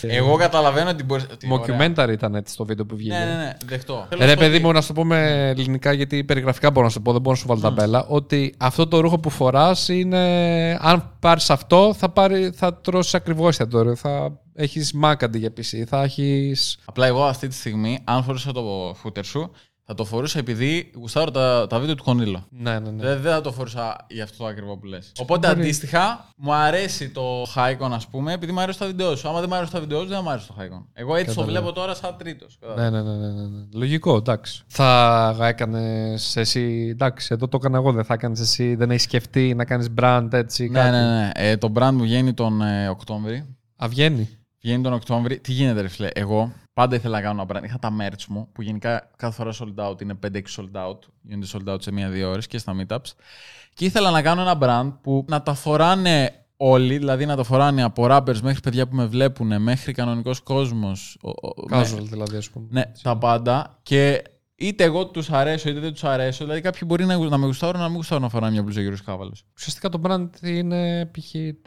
[0.00, 1.22] Εγώ καταλαβαίνω ότι μπορεί.
[1.32, 1.92] ότι ωραία.
[1.94, 3.14] Mockumentary ήταν έτσι στο βίντεο που βγήκε.
[3.18, 4.06] Ναι, ναι, ναι, δεχτώ.
[4.18, 7.02] Ε, Ρε παιδί μου, να σου το πούμε ελληνικά, γιατί περιγραφικά μπορώ να σου το
[7.02, 8.04] πω, δεν μπορώ να σου βάλω ταμπέλα.
[8.08, 10.22] Ότι αυτό το ρούχο που φοράς είναι.
[10.80, 13.94] Αν πάρεις αυτό, θα, πάρει, θα τρώσει ακριβώς εστιατόριο.
[13.96, 15.82] Θα έχεις Mac αντί για PC.
[15.86, 16.54] Θα έχει.
[16.84, 19.50] Απλά εγώ αυτή τη στιγμή, αν φορούσα το φούτερ σου,
[19.88, 22.46] θα το φορούσα επειδή γουστάρω τα, τα βίντεο του Κονίλο.
[22.50, 23.02] Ναι, ναι, ναι.
[23.02, 25.12] Δεν, δεν θα το φορούσα για αυτό το ακριβό που λες.
[25.18, 29.28] Οπότε αντίστοιχα, μου αρέσει το Hikon, ας πούμε, επειδή μου αρέσει τα βίντεο σου.
[29.28, 30.84] Άμα δεν μου αρέσει τα βίντεο σου, δεν μου αρέσει το Hikon.
[30.92, 31.60] Εγώ έτσι το Καταλαβαίνω.
[31.60, 32.58] βλέπω τώρα σαν τρίτος.
[32.76, 33.64] Ναι, ναι, ναι, ναι, ναι, ναι.
[33.72, 34.62] Λογικό, εντάξει.
[34.66, 36.88] Θα έκανες εσύ.
[36.90, 37.92] Εντάξει, εδώ το έκανα εγώ.
[37.92, 38.74] Δεν θα έκανες εσύ.
[38.74, 40.68] Δεν έχεις σκεφτεί να κάνεις brand έτσι.
[40.68, 41.30] Ναι, κάτι; ναι, ναι.
[41.34, 43.56] Ε, το brand μου βγαίνει τον ε, Οκτώβρη.
[43.76, 44.28] Α, βγαίνει.
[44.60, 45.38] Βγαίνει τον Οκτώβρη.
[45.38, 46.08] Τι γίνεται, ρε φίλε.
[46.14, 47.64] Εγώ πάντα ήθελα να κάνω ένα brand.
[47.64, 50.98] Είχα τα merch μου που γενικά κάθε φορά sold out είναι 5-6 sold out.
[51.22, 53.10] Γίνονται sold out σε μία-δύο ώρες και στα meetups.
[53.74, 57.82] Και ήθελα να κάνω ένα brand που να τα φοράνε όλοι, δηλαδή να τα φοράνε
[57.82, 61.18] από rappers μέχρι παιδιά που με βλέπουν, μέχρι κανονικός κόσμος.
[61.70, 62.66] Casual δηλαδή, ας πούμε.
[62.70, 63.78] Ναι, τα πάντα.
[63.82, 64.22] Και
[64.54, 66.44] είτε εγώ τους αρέσω είτε δεν τους αρέσω.
[66.44, 68.96] Δηλαδή κάποιοι μπορεί να, να με γουστάρουν να μην γουστάρουν να φοράνε μια μπλουζα γύρω
[69.04, 69.32] κάβαλο.
[69.56, 71.06] Ουσιαστικά το brand είναι.
[71.06, 71.34] π.χ.
[71.34, 71.60] η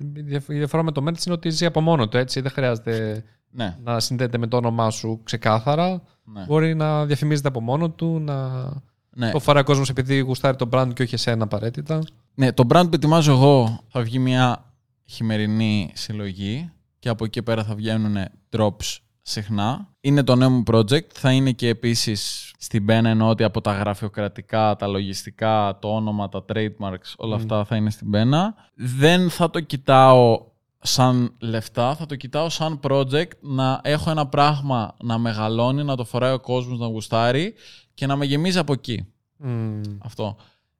[0.47, 2.41] διαφορά με το merch είναι ότι ζει από μόνο του έτσι.
[2.41, 6.01] Δεν χρειάζεται Ναι, να συνδέεται με το όνομά σου ξεκάθαρα.
[6.23, 6.45] ναι.
[6.45, 8.69] Μπορεί να διαφημίζεται από μόνο του, να
[9.09, 9.31] ναι.
[9.31, 12.01] το φοράει ο κόσμος επειδή γουστάρει το brand και όχι εσένα απαραίτητα.
[12.33, 14.73] Ναι, το brand που ετοιμάζω εγώ θα βγει μια
[15.05, 18.15] χειμερινή συλλογή και από εκεί πέρα θα βγαίνουν
[18.57, 19.87] drops συχνά.
[20.01, 21.11] Είναι το νέο μου project.
[21.13, 26.29] Θα είναι και επίσης στην πένα ενώ ότι από τα γραφειοκρατικά, τα λογιστικά, το όνομα,
[26.29, 28.55] τα trademarks, όλα αυτά θα είναι στην πένα.
[28.75, 30.45] Δεν θα το κοιτάω
[30.81, 36.03] σαν λεφτά, θα το κοιτάω σαν project να έχω ένα πράγμα να μεγαλώνει, να το
[36.03, 37.53] φοράει ο κόσμος, να γουστάρει
[37.93, 39.07] και να με γεμίζει από εκεί.
[39.37, 39.81] Μμμ.
[40.03, 40.35] Αυτό.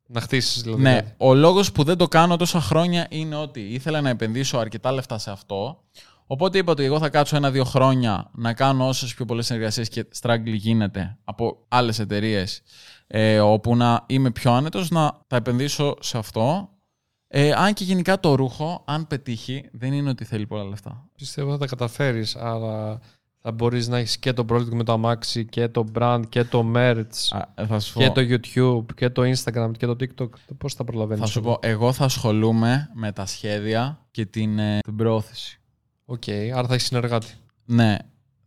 [0.07, 0.81] Να χτίσεις δηλαδή.
[0.81, 1.13] Ναι, κάτι.
[1.17, 5.17] ο λόγος που δεν το κάνω τόσα χρόνια είναι ότι ήθελα να επενδύσω αρκετά λεφτά
[5.17, 5.83] σε αυτό.
[6.25, 10.05] Οπότε είπα ότι εγώ θα κάτσω ένα-δύο χρόνια να κάνω όσες πιο πολλές συνεργασίες και
[10.21, 12.61] struggle γίνεται από άλλες εταιρείες,
[13.07, 16.69] ε, όπου να είμαι πιο άνετος, να τα επενδύσω σε αυτό.
[17.31, 21.07] Ε, αν και γενικά το ρούχο, αν πετύχει, δεν είναι ότι θέλει πολλά λεφτά.
[21.15, 22.99] Πιστεύω θα τα καταφέρεις, αλλά
[23.41, 26.71] θα μπορείς να έχεις και το project με το αμάξι και το brand και το
[26.75, 30.29] merch Α, ε, θα σου και πω, το YouTube και το Instagram και το TikTok.
[30.57, 31.23] Πώς θα προλαβαίνεις.
[31.23, 35.59] θα σου πω, εγώ θα ασχολούμαι με τα σχέδια και την, ε, την προώθηση.
[36.05, 36.23] Οκ,
[36.55, 37.33] άρα θα έχεις συνεργάτη.
[37.65, 37.97] Ναι,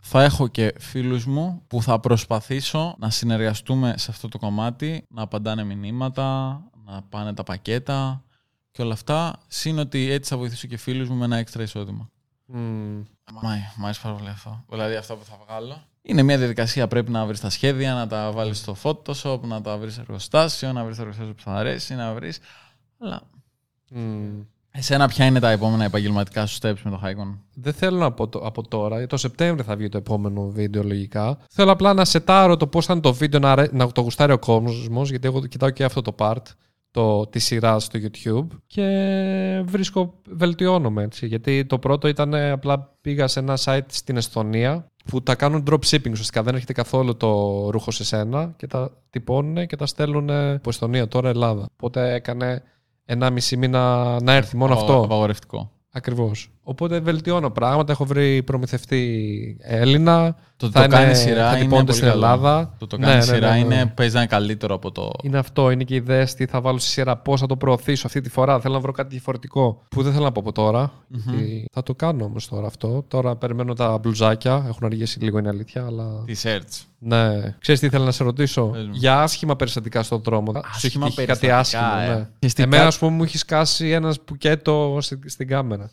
[0.01, 5.23] θα έχω και φίλους μου που θα προσπαθήσω να συνεργαστούμε σε αυτό το κομμάτι, να
[5.23, 8.25] απαντάνε μηνύματα, να πάνε τα πακέτα
[8.72, 9.38] και όλα αυτά.
[9.48, 12.11] Συν ότι έτσι θα βοηθήσω και φίλους μου με ένα έξτρα εισόδημα.
[12.46, 13.04] Μμμ.
[13.32, 14.64] Μ' μ' αρέσει πάρα πολύ αυτό.
[14.68, 15.82] Δηλαδή αυτό που θα βγάλω.
[16.02, 16.88] Είναι μια διαδικασία.
[16.88, 20.85] Πρέπει να βρεις τα σχέδια, να τα βάλεις στο Photoshop, να τα βρεις εργοστάσιο, να
[20.85, 22.38] βρεις το εργοστάσιο που θα αρέσει, να βρεις.
[22.98, 23.22] Αλλά.
[23.90, 24.40] Μμμ.
[24.74, 27.38] Εσένα, ποια είναι τα επόμενα επαγγελματικά σου steps με το Haikon.
[27.54, 30.82] Δεν θέλω να πω το, από τώρα, γιατί το Σεπτέμβριο θα βγει το επόμενο βίντεο
[30.82, 31.38] λογικά.
[31.50, 34.32] Θέλω απλά να σετάρω το πώς θα είναι το βίντεο, να, ρε- να το γουστάρει
[34.32, 36.42] ο κόσμος, γιατί εγώ κοιτάω και αυτό το part
[36.92, 41.26] το, τη σειρά στο YouTube και βρίσκω, βελτιώνομαι έτσι.
[41.26, 45.64] Γιατί το πρώτο ήταν ε, απλά πήγα σε ένα site στην Εσθονία που τα κάνουν
[45.70, 46.42] dropshipping ουσιαστικά.
[46.42, 47.28] Δεν έρχεται καθόλου το
[47.70, 51.66] ρούχο σε σένα και τα τυπώνουν και τα στέλνουν από Εσθονία τώρα Ελλάδα.
[51.72, 52.62] Οπότε έκανε
[53.05, 55.02] ένα μισή μήνα να έρθει μόνο αυτό.
[55.02, 55.70] Απαγορευτικό.
[55.90, 56.50] Ακριβώς.
[56.64, 57.92] Οπότε βελτιώνω πράγματα.
[57.92, 60.37] Έχω βρει προμηθευτή Έλληνα.
[60.57, 62.25] Το Θα το κάνει είναι- σειρά θα είναι τυπώνεται πολύ στην καλό.
[62.25, 62.75] Ελλάδα.
[62.79, 63.75] Το το Ναι, κάνει ναι, σειρά ναι, ναι.
[63.75, 65.11] είναι, παίζει να είναι καλύτερο από το.
[65.22, 65.70] Είναι αυτό.
[65.70, 68.61] Είναι και ιδέε τι θα βάλω στη σειρά, πώς θα το προωθήσω αυτή τη φορά.
[68.61, 70.92] Θέλω να βρω κάτι διαφορετικό που δεν θέλω να πω από τώρα.
[71.09, 73.05] γιατί Θα το κάνω όμως τώρα αυτό.
[73.09, 74.64] Τώρα περιμένω τα μπλουζάκια.
[74.68, 75.87] Έχουν αργήσει λίγο, είναι αλήθεια.
[75.87, 76.05] Αλλά...
[76.27, 76.83] Τη search.
[76.98, 77.55] Ναι.
[77.59, 78.90] Ξέρεις τι ήθελα να σε ρωτήσω; Πες μου.
[78.94, 80.53] Για άσχημα περιστατικά στον δρόμο.
[80.53, 81.59] Σου έχει Άσχημα τύχει κάτι περιστατικά,
[81.90, 82.12] άσχημο.
[82.12, 82.18] ε.
[82.18, 82.29] Ναι.
[82.38, 85.90] Και στην Εμένα, κα- ας πούμε, μου έχει σκάσει ένας μπουκέτο στη- στην κάμερα.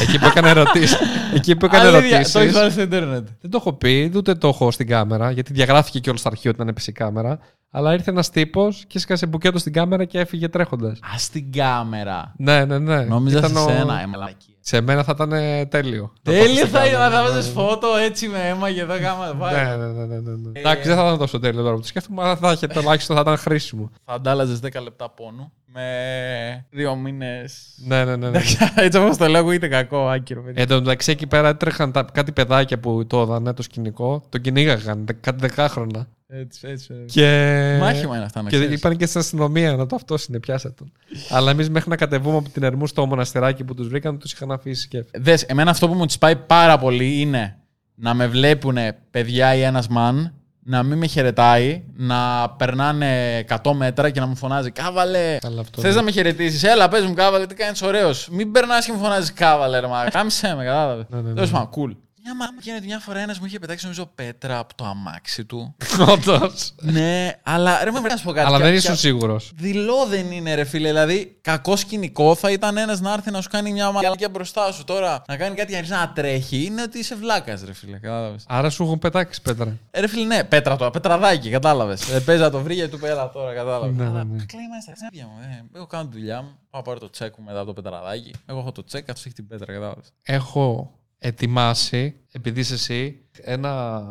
[0.00, 0.96] Εκεί που έκανε ερωτήσεις.
[1.36, 2.32] Εκεί που έκανε Αλήθεια, ερωτήσεις.
[2.32, 3.28] Το έχεις βάλει στο Ιντερνετ.
[3.40, 6.50] Δεν το έχω πει, ούτε το έχω στην κάμερα, γιατί διαγράφηκε και όλο στο αρχείο
[6.50, 7.38] όταν έπεσε η κάμερα.
[7.70, 10.98] Αλλά ήρθε ένας τύπος και σκάσε μπουκέτο στην κάμερα και έφυγε τρέχοντας.
[10.98, 12.34] Α την κάμερα.
[12.36, 13.00] Ναι, ναι, ναι.
[13.04, 14.00] Νόμιζα Ήταν σε ο- σένα.
[14.00, 14.54] ε, μαλακία.
[14.70, 16.12] Σε μένα θα ήταν ε, τέλειο.
[16.22, 19.52] Τέλειο θα ήταν ήταν να θα βάζεις φώτο έτσι με αίμα και εδώ γάμα.
[19.52, 20.60] Ναι, ναι, ναι, ναι, ναι, ναι.
[20.60, 23.22] Εντάξει, δεν θα ήταν τόσο τέλειο τώρα που το σκέφτομαι, αλλά θα είχε τουλάχιστον θα
[23.22, 23.90] ήταν χρήσιμο.
[24.04, 27.74] Θα αντάλλαζες 10 λεπτά πόνου με δύο μήνες.
[27.86, 28.30] Ναι, ναι, ναι.
[28.30, 28.40] ναι.
[28.74, 30.42] Έτσι όπως το λέω, είτε κακό, άκυρο.
[30.42, 30.60] παιδί.
[30.60, 34.22] Εν τω μεταξύ εκεί πέρα έτρεχαν τα, κάτι παιδάκια που το έδανε το σκηνικό.
[34.28, 36.08] Το κυνήγαγαν δε- κάτι δεκάχρονα.
[36.32, 36.94] Έτσι, έτσι.
[37.02, 37.20] έτσι.
[37.20, 37.76] Και...
[37.80, 38.78] Μάχημα είναι αυτά, να Και ξέρεις.
[38.78, 40.92] είπαν και στην αστυνομία να το αυτό είναι, πιάσε τον.
[41.30, 44.52] Αλλά εμείς μέχρι να κατεβούμε από την Ερμού στο μοναστεράκι που τους βρήκαν, τους είχαν
[44.52, 45.04] αφήσει και.
[45.18, 47.58] Δες, εμένα αυτό που μου τσιπάει πάρα πολύ είναι
[47.94, 48.76] να με βλέπουν
[49.10, 54.36] παιδιά ή ένας μαν, να μην με χαιρετάει, να περνάνε 100 μέτρα και να μου
[54.36, 55.96] φωνάζει Κάβαλε, Καλά, αυτό θες ναι.
[55.96, 58.28] να με χαιρετήσεις, έλα πες μου Κάβαλε, τι κάνεις ωραίος.
[58.28, 61.04] Μην περνάς και μου φωνάζεις Κάβαλε ρε μα, κάμισε με, κατάλαβες.
[61.08, 61.34] Ναι, ναι, ναι.
[61.34, 61.96] Τέλος πάντων, cool.
[62.24, 65.74] Μια μάμα γίνεται μια φορά ένας μου είχε πετάξει νομίζω πέτρα από το αμάξι του.
[66.08, 66.50] Όντω.
[66.80, 68.46] ναι, αλλά ρε μα να σου πω κάτι.
[68.46, 69.52] Αλλά Κα- δεν κα- ήσουν σίγουρος.
[69.54, 70.88] Δηλώ δεν είναι, ρε φίλε.
[70.88, 74.84] Δηλαδή, κακό σκηνικό θα ήταν ένας να έρθει να σου κάνει μια μαλακία μπροστά σου.
[74.84, 77.98] Τώρα να κάνει κάτι αρχίσει να τρέχει είναι ότι είσαι βλάκας, ρε φίλε.
[77.98, 78.44] Κατάλαβες.
[78.48, 79.76] Άρα σου έχουν πετάξει πέτρα.
[79.90, 82.10] Ε, ρε φίλε, ναι, πέτρα τώρα, πετραδάκι, κατάλαβες.
[82.10, 83.96] ε, παίζει να το βρει και του πέρα τώρα, κατάλαβες.
[83.96, 84.44] Ναι, ναι, Αλλά ναι.
[84.44, 85.32] κλαίμα στα ξάπια μου.
[85.42, 86.48] Ε, εγώ κάνω τη δουλειά μου.
[86.70, 88.32] Πάω να πάρω το τσέκ μου μετά από το πετραδάκι.
[88.46, 90.12] Εγώ έχω το τσέκ, αυτό έχει την πέτρα, κατάλαβες.
[90.22, 94.02] Έχω ετοιμάσει, επειδή είσαι εσύ, ένα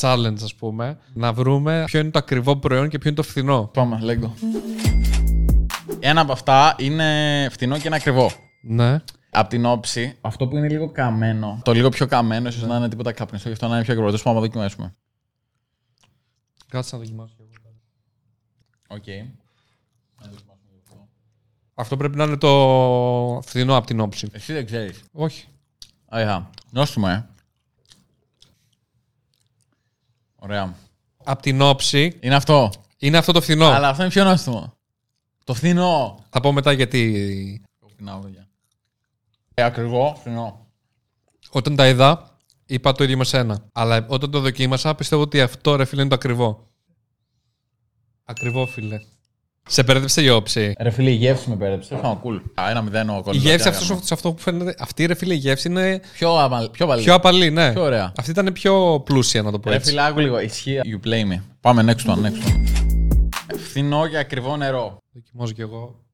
[0.00, 3.70] challenge, ας πούμε, να βρούμε ποιο είναι το ακριβό προϊόν και ποιο είναι το φθηνό.
[3.72, 4.34] Πάμε, λέγκο.
[6.00, 8.30] Ένα από αυτά είναι φθηνό και είναι ακριβό.
[8.62, 9.02] Ναι.
[9.30, 12.88] Απ' την όψη, αυτό που είναι λίγο καμένο, το λίγο πιο καμένο, ίσως να είναι
[12.88, 14.10] τίποτα καπνιστό, γι' αυτό να είναι πιο ακριβό.
[14.10, 14.96] Τέλο πάμε να δοκιμάσουμε.
[16.68, 17.34] Κάτσε να δοκιμάσω.
[18.88, 19.04] Οκ.
[21.74, 24.28] Αυτό πρέπει να είναι το φθηνό από την όψη.
[24.32, 25.02] Εσύ δεν ξέρεις.
[25.12, 25.46] Όχι.
[26.08, 26.50] Αχα.
[26.70, 27.26] Νόστιμο, ε.
[30.36, 30.74] Ωραία.
[31.24, 32.70] Από την όψη Είναι αυτό.
[32.98, 33.66] είναι αυτό το φθηνό.
[33.66, 34.72] Αλλά αυτό είναι πιο νόστιμο.
[35.44, 36.24] Το φθηνό.
[36.30, 38.48] Θα πω μετά γιατί Φθηνά, παιδιά.
[39.54, 40.66] Ε, ακριβό, φθηνό.
[41.50, 43.64] όταν τα είδα, είπα το ίδιο με σένα.
[43.72, 46.66] Αλλά όταν το δοκίμασα, πιστεύω ότι αυτό ρε φίλε είναι το ακριβό.
[48.24, 49.00] Ακριβό, φίλε.
[49.70, 50.74] Σε περίπτωση η όψη.
[50.78, 51.96] Ρε φίλε, η γεύση με πέρεψε.
[51.96, 52.40] Φάμα, cool.
[52.60, 53.42] Α, ένα μηδέν ο Η κόλλος.
[53.42, 54.74] γεύση αυτός, σε αυτό που φαίνεται.
[54.78, 57.02] Αυτή ρε φίλε η γεύση είναι Πιο, αμαλ- πιο βαλή.
[57.02, 57.72] πιο απαλή, ναι.
[57.72, 58.12] Πιο ωραία.
[58.18, 59.88] Αυτή ήταν πιο πλούσια, να το πω Ρε έτσι.
[59.90, 60.40] φίλε, άκου λίγο.
[60.40, 60.80] Ισχύει.
[60.84, 61.40] You play me.
[61.60, 62.64] Πάμε next one, next one.
[63.58, 64.98] Φθηνό και ακριβό νερό.
[65.12, 66.04] Δοκιμάζω κι εγώ.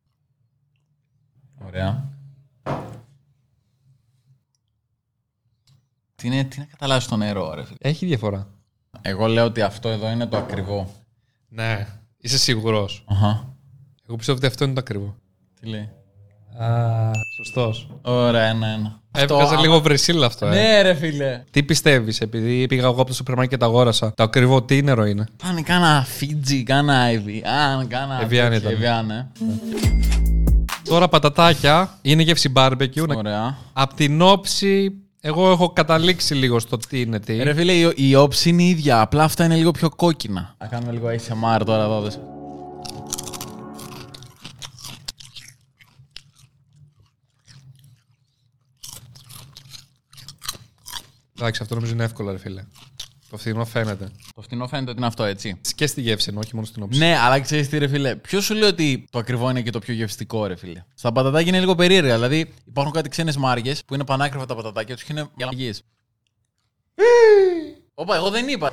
[1.67, 2.09] Ωραία.
[6.17, 8.47] Τι είναι, τι είναι καταλάβεις το νερό, ρε φίλε; Έχει διαφορά.
[9.03, 10.90] Εγώ λέω ότι αυτό εδώ είναι το ακριβό.
[11.49, 11.87] Ναι.
[12.25, 13.05] Είσαι σίγουρος.
[13.09, 13.55] Αχα.
[14.09, 15.15] Εγώ πιστεύω ότι αυτό είναι το ακριβό.
[15.61, 15.89] Τι λέει;
[16.59, 17.89] Α, σωστός.
[18.03, 19.01] Ωραία, ένα-ένα.
[19.11, 20.51] Έβγαζε λίγο βρυσίλα αυτό, ε.
[20.51, 21.43] Ναι, ρε φίλε.
[21.51, 24.13] Τι πιστεύεις, επειδή πήγα εγώ από το σούπερ μάρκετ και τα αγόρασα.
[24.15, 28.23] Το ακριβό τι νερό είναι; Πάνε κάνα Φίτζι, κάνα Evian, κάνα.
[28.23, 29.07] Evian τέτοιο, ήταν.
[29.09, 29.27] Evian, ε.
[30.83, 33.07] Τώρα πατατάκια είναι γεύση barbecue.
[33.09, 33.57] Να- Ωραία.
[33.73, 34.93] Απ' την όψη,
[35.27, 37.43] εγώ έχω καταλήξει λίγο στο τι είναι τι.
[37.43, 39.01] Ρε φίλε, η, η όψη είναι η ίδια.
[39.01, 40.55] Απλά αυτά είναι λίγο πιο κόκκινα.
[40.59, 42.01] Θα κάνουμε λίγο ASMR τώρα εδώ.
[42.01, 42.21] δες.
[51.39, 52.65] Εντάξει, αυτό νομίζω είναι εύκολο, ρε φίλε.
[53.35, 54.11] Το φθηνό φαίνεται.
[54.35, 55.61] Το φτηνό φαίνεται ότι είναι αυτό, έτσι.
[55.75, 56.99] Και στη γεύση εννοώ, όχι μόνο στην όψη.
[56.99, 58.16] Ναι, αλλά ξέρεις τι, ρε φίλε.
[58.16, 61.49] Ποιος σου λέει ότι το ακριβό είναι και το πιο γευστικό, ρε φίλε; Στα πατατάκια
[61.49, 62.14] είναι λίγο περίεργα.
[62.14, 65.83] Δηλαδή, υπάρχουν κάτι ξένες μάργες που είναι πανάκριβα τα πατατάκια τους και είναι για λαγίες.
[67.94, 68.73] Όπα, εγώ δεν είπα.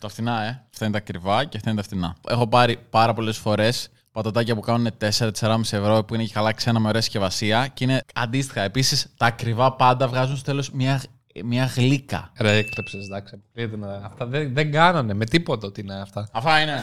[0.00, 0.48] Τα φθηνά, ε.
[0.72, 2.16] Αυτά είναι τα ακριβά και αυτά είναι τα φθηνά.
[2.28, 6.80] Έχω πάρει πάρα πολλές φορές πατατάκια που κάνουν 4-4,5 ευρώ που είναι και καλά ξένα
[6.80, 8.62] με ωραία συσκευασία και είναι αντίστοιχα.
[8.62, 11.02] Επίσης, τα ακριβά πάντα βγάζουν στο τέλος μια,
[11.44, 12.32] μια γλύκα.
[12.38, 13.34] Ρε, έκλεψες, εντάξει.
[13.34, 16.28] αποκλείεται να- Αυτά δεν, δεν κάνανε με τίποτα ότι είναι αυτά.
[16.32, 16.82] Αυτά είναι.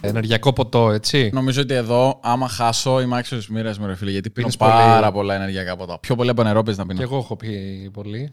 [0.00, 1.30] Ενεργειακό ποτό, έτσι.
[1.32, 4.10] Νομίζω ότι εδώ, άμα χάσω, είμαι άξιος τη μοίρα μου, ρε φίλε.
[4.10, 5.12] Γιατί πίνω Πίνεις πάρα πολύ.
[5.12, 5.98] πολλά ενεργειακά ποτά.
[5.98, 6.98] Πιο πολύ από νερό παίζει να πίνω.
[6.98, 8.32] Και εγώ έχω πει πολύ.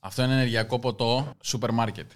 [0.00, 2.10] Αυτό είναι ενεργειακό ποτό σούπερ μάρκετ.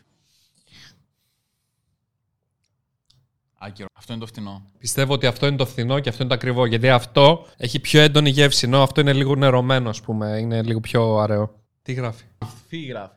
[3.58, 3.86] Άκυρο.
[3.98, 4.62] Αυτό είναι το φτηνό.
[4.78, 6.66] Πιστεύω ότι αυτό είναι το φθηνό και αυτό είναι το ακριβό.
[6.66, 10.38] Γιατί αυτό έχει πιο έντονη γεύση, ενώ αυτό είναι λίγο νερωμένο, ας πούμε.
[10.38, 11.54] Είναι λίγο πιο αραιό.
[11.82, 12.24] Τι γράφει;
[12.68, 13.14] Τι γράφει.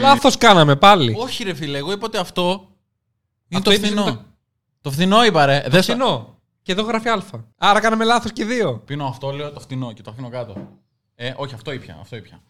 [0.00, 1.14] Λάθος κάναμε πάλι.
[1.18, 2.68] Όχι, ρε φίλε, εγώ είπα ότι αυτό
[3.48, 4.04] είναι Αυτό το είναι φθηνό.
[4.04, 4.24] το-
[4.80, 5.60] Το φθηνό είπα, ρε.
[5.68, 6.36] Δεν στο- Φθηνό.
[6.62, 7.22] Και εδώ γράφει Α.
[7.58, 8.78] Άρα κάναμε λάθος και δύο.
[8.84, 10.68] Πίνω αυτό, λέω το φθηνό και το αφήνω κάτω.
[11.14, 11.96] Ε, όχι, αυτό ήπια.
[12.00, 12.40] Αυτό ήπια.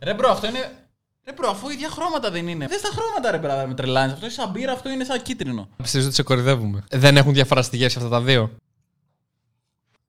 [0.00, 0.83] ρε bro, αυτό είναι.
[1.26, 2.66] Ρε bro, αφού ίδια χρώματα δεν είναι.
[2.66, 4.12] Δεν στα χρώματα, ρε bro, με τρελάνεις.
[4.12, 5.68] Αυτό είναι σαν μπύρα, αυτό είναι σαν κίτρινο.
[5.82, 6.84] Πιστεύω ότι σε κορυδεύουμε.
[6.90, 8.50] Δεν έχουν διαφορά στη γεύση αυτά τα δύο.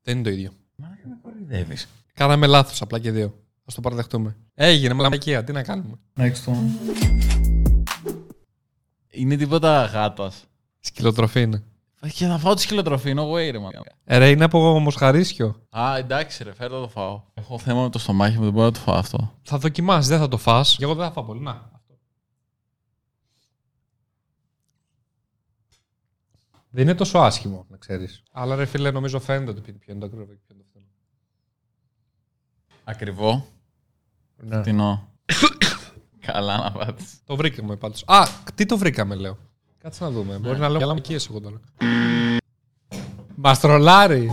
[0.04, 0.51] Δεν είναι το ίδιο.
[1.21, 1.88] Κορυδεύεις.
[2.13, 3.25] Κάναμε λάθος απλά και δύο.
[3.25, 4.36] Α το παραδεχτούμε.
[4.54, 5.43] Έγινε μαλακία.
[5.43, 5.99] Τι να κάνουμε.
[9.10, 10.32] Είναι τίποτα γάτα.
[10.80, 11.63] Σκυλοτροφή είναι.
[12.13, 13.82] Και θα φάω τη σκυλοτροφή, no way, ρε, man.
[14.04, 15.68] Ε, ρε, είναι από μοσχαρίσιο.
[15.70, 17.22] Α, εντάξει, ρε, φέρω το φάω.
[17.34, 19.34] Έχω θέμα με το στομάχι μου, δεν μπορώ να το φάω αυτό.
[19.41, 20.76] Θα δοκιμάσει, δεν θα το φας.
[20.78, 21.39] Και εγώ δεν θα φάω πολύ.
[21.39, 21.52] Να.
[21.52, 21.98] αυτό.
[26.70, 28.24] Δεν είναι τόσο άσχημο, να ξέρεις.
[28.32, 30.86] Αλλά ρε φίλε, νομίζω φαίνεται ότι ποιο είναι το ακριβό και ποιο είναι το φθηνό.
[32.84, 33.48] Ακριβό.
[34.38, 34.60] Ναι.
[34.60, 35.10] Φτηνό.
[36.26, 37.04] Καλά να πάτε.
[37.26, 38.04] Το βρήκαμε πάντως.
[38.08, 39.38] Α, τι το βρήκαμε, λέω.
[39.86, 40.38] Κάτσε να δούμε.
[40.41, 41.60] Μπορεί να λέω γαλαμικίες εγώ τώρα.
[43.36, 44.32] Μα τρολάρει.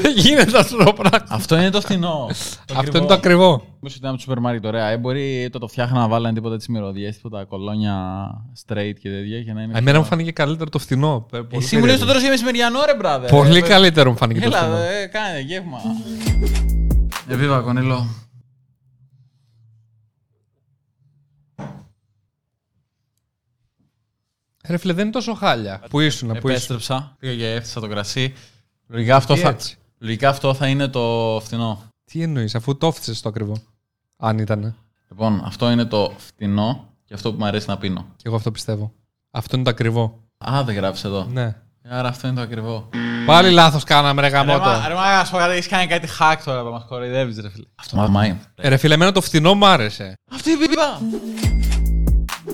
[0.00, 1.26] Δεν γίνεται αυτό το πράγμα.
[1.28, 2.30] Αυτό είναι το φθηνό.
[2.74, 3.62] Αυτό είναι το ακριβώ.
[3.80, 4.88] Μήπω ήταν από το σούπερ μάρκετ, ωραία.
[4.88, 8.26] Ε, μπορεί το το φτιάχνα να βάλανε τίποτα έτσι μυρωδιές, τίποτα κολόνια
[8.66, 9.78] straight και τέτοια και να είναι.
[9.78, 11.26] Εμένα μου φάνηκε καλύτερο το φθηνό.
[11.32, 12.06] Ε, πολύ Εσύ μου λες το περίεργο.
[12.06, 13.28] τώρα για μεσημεριανό, ρε μπράδε.
[13.28, 14.76] Πολύ καλύτερο μου φάνηκε το φθηνό.
[14.76, 15.78] Έλα, ε, κάνε γεύμα.
[17.28, 18.06] Εβίβα, Κονίλο.
[24.68, 25.80] Ρε φίλε, δεν είναι τόσο χάλια.
[25.90, 26.50] Πού ήσουν, πού ήσουν.
[26.50, 28.34] Επέστρεψα, πήγα και έφτιασα το κρασί.
[28.86, 31.82] Λογικά αυτό, Τι θα, έτσι; λογικά αυτό θα είναι το φθηνό.
[32.04, 33.56] Τι εννοείς, αφού το έφτιαξες το ακριβό.
[34.16, 34.76] Αν ήταν.
[35.10, 38.06] Λοιπόν, αυτό είναι το φθηνό και αυτό που μου αρέσει να πίνω.
[38.16, 38.92] Και εγώ αυτό πιστεύω.
[39.30, 40.20] Αυτό είναι το ακριβό.
[40.50, 41.28] Α, δεν γράφει εδώ.
[41.32, 41.56] Ναι.
[41.88, 42.88] Άρα αυτό είναι το ακριβό.
[43.26, 44.70] Πάλι λάθος κάναμε, ρε γαμότο.
[44.88, 47.50] Ρε μα, να σου πω κάτι, έχεις κάνει κάτι hack τώρα που μας κοροϊδεύεις ρε
[47.50, 47.64] φίλε.
[47.74, 48.36] Αυτό μαμάει.
[48.54, 50.14] Ε, ρε φίλε, εμένα το φθηνό μου άρεσε.
[50.30, 51.00] Αυτή η πίπα.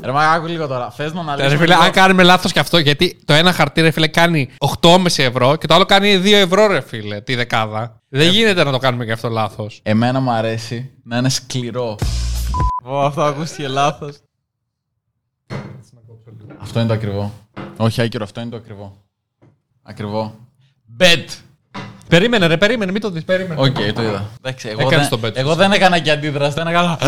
[0.02, 0.90] Ρε μα, άκου λίγο τώρα.
[0.90, 3.52] Θες να Ε, αναλύσουμε Ρε φίλε, λίγο- αν κάνουμε λάθος και αυτό, γιατί το ένα
[3.52, 7.34] χαρτί, ρε φίλε, κάνει 8,5 ευρώ και το άλλο κάνει 2 ευρώ, ρε φίλε, τη
[7.34, 8.02] δεκάδα.
[8.08, 9.80] Δεν γίνεται να το κάνουμε και αυτό λάθος.
[9.82, 11.96] Εμένα μου αρέσει να είναι σκληρό.
[12.84, 14.16] Πω, αυτό ακούστηκε λάθος.
[16.58, 17.32] Αυτό είναι το ακριβό.
[17.76, 18.96] Όχι, άκυρο, αυτό είναι το ακριβό.
[19.82, 20.34] Ακριβό.
[20.98, 21.26] Bet.
[22.10, 23.60] Περίμενε, ρε, περίμενε, μην το δεις, περίμενε.
[23.60, 24.30] Οκ, το είδα.
[24.42, 25.36] Εντάξει, εγώ, Έκανες δεν, τον bet.
[25.36, 26.98] εγώ δεν έκανα και αντίδραση, δεν έκανα.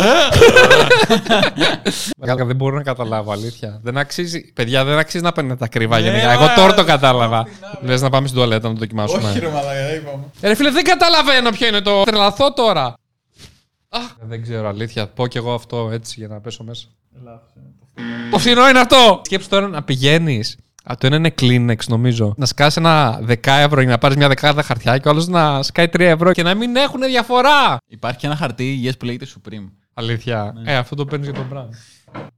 [2.27, 3.81] Καλά, δεν μπορώ να καταλάβω, αλήθεια.
[3.83, 6.33] Δεν αξίζει, παιδιά, δεν αξίζει να παίρνετε τα ακριβά Ναι, γενικά.
[6.33, 7.47] Εγώ τώρα το κατάλαβα.
[7.81, 9.29] Λες να πάμε στην τουαλέτα να το δοκιμάσουμε.
[9.29, 10.25] Όχι, ρε μαλάκα, δεν είπαμε.
[10.41, 12.03] Ε, Ρε φίλε, δεν καταλαβαίνω ποιο είναι το.
[12.03, 12.85] Τρελαθώ τώρα.
[13.89, 15.07] Α, δεν ξέρω, αλήθεια.
[15.07, 16.87] Πω κι εγώ αυτό έτσι για να πέσω μέσα.
[18.31, 19.21] Το φθηνό είναι αυτό!
[19.25, 20.57] Σκέψου τώρα να πηγαίνεις.
[20.99, 22.35] Το ένα είναι Kleenex, νομίζω.
[22.37, 25.63] Να σκάσει ένα 10 ευρώ για να πάρεις μια δεκάδα χαρτιά και ο άλλος να
[25.63, 27.77] σκάει 3 ευρώ και να μην έχουν διαφορά.
[27.87, 29.69] Υπάρχει και ένα χαρτί υγιές που λέγεται Supreme.
[29.95, 30.55] Αλήθεια.
[30.65, 31.69] Ε, αυτό το παίρνεις για τον brand.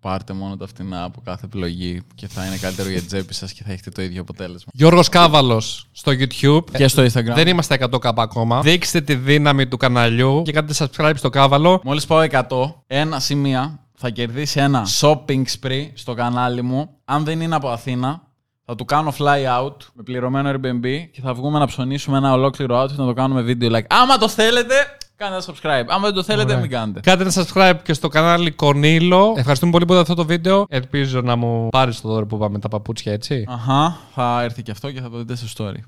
[0.00, 3.52] Πάρτε μόνο τα φτηνά από κάθε επιλογή και θα είναι καλύτερο για την τσέπη σας
[3.52, 4.70] και θα έχετε το ίδιο αποτέλεσμα.
[4.74, 6.70] Γιώργος Κάβαλος στο YouTube.
[6.76, 7.34] Και στο Instagram.
[7.34, 8.60] Δεν είμαστε 100k ακόμα.
[8.60, 11.80] Δείξτε τη δύναμη του καναλιού και κάντε subscribe στο κάβαλο.
[11.84, 12.42] Μόλις πάω 100,
[12.86, 16.90] ένα σημεία θα κερδίσει ένα shopping spree στο κανάλι μου.
[17.04, 18.22] Αν δεν είναι από Αθήνα,
[18.66, 22.82] θα του κάνω fly out με πληρωμένο Airbnb και θα βγούμε να ψωνίσουμε ένα ολόκληρο
[22.82, 23.84] outfit να το κάνουμε video like.
[23.88, 24.74] Άμα το θέλετε,
[25.16, 25.84] κάντε ένα subscribe.
[25.88, 26.60] Άμα δεν το θέλετε, Ωραία.
[26.60, 27.00] μην κάνετε.
[27.00, 29.34] Κάντε ένα subscribe και στο κανάλι Κονίλο.
[29.36, 30.66] Ευχαριστούμε πολύ που είδατε αυτό το βίντεο.
[30.68, 33.44] Ελπίζω να μου πάρεις το δώρο που πάμε τα παπούτσια, έτσι.
[33.48, 35.78] Αχα, θα έρθει και αυτό και θα το δείτε στο story.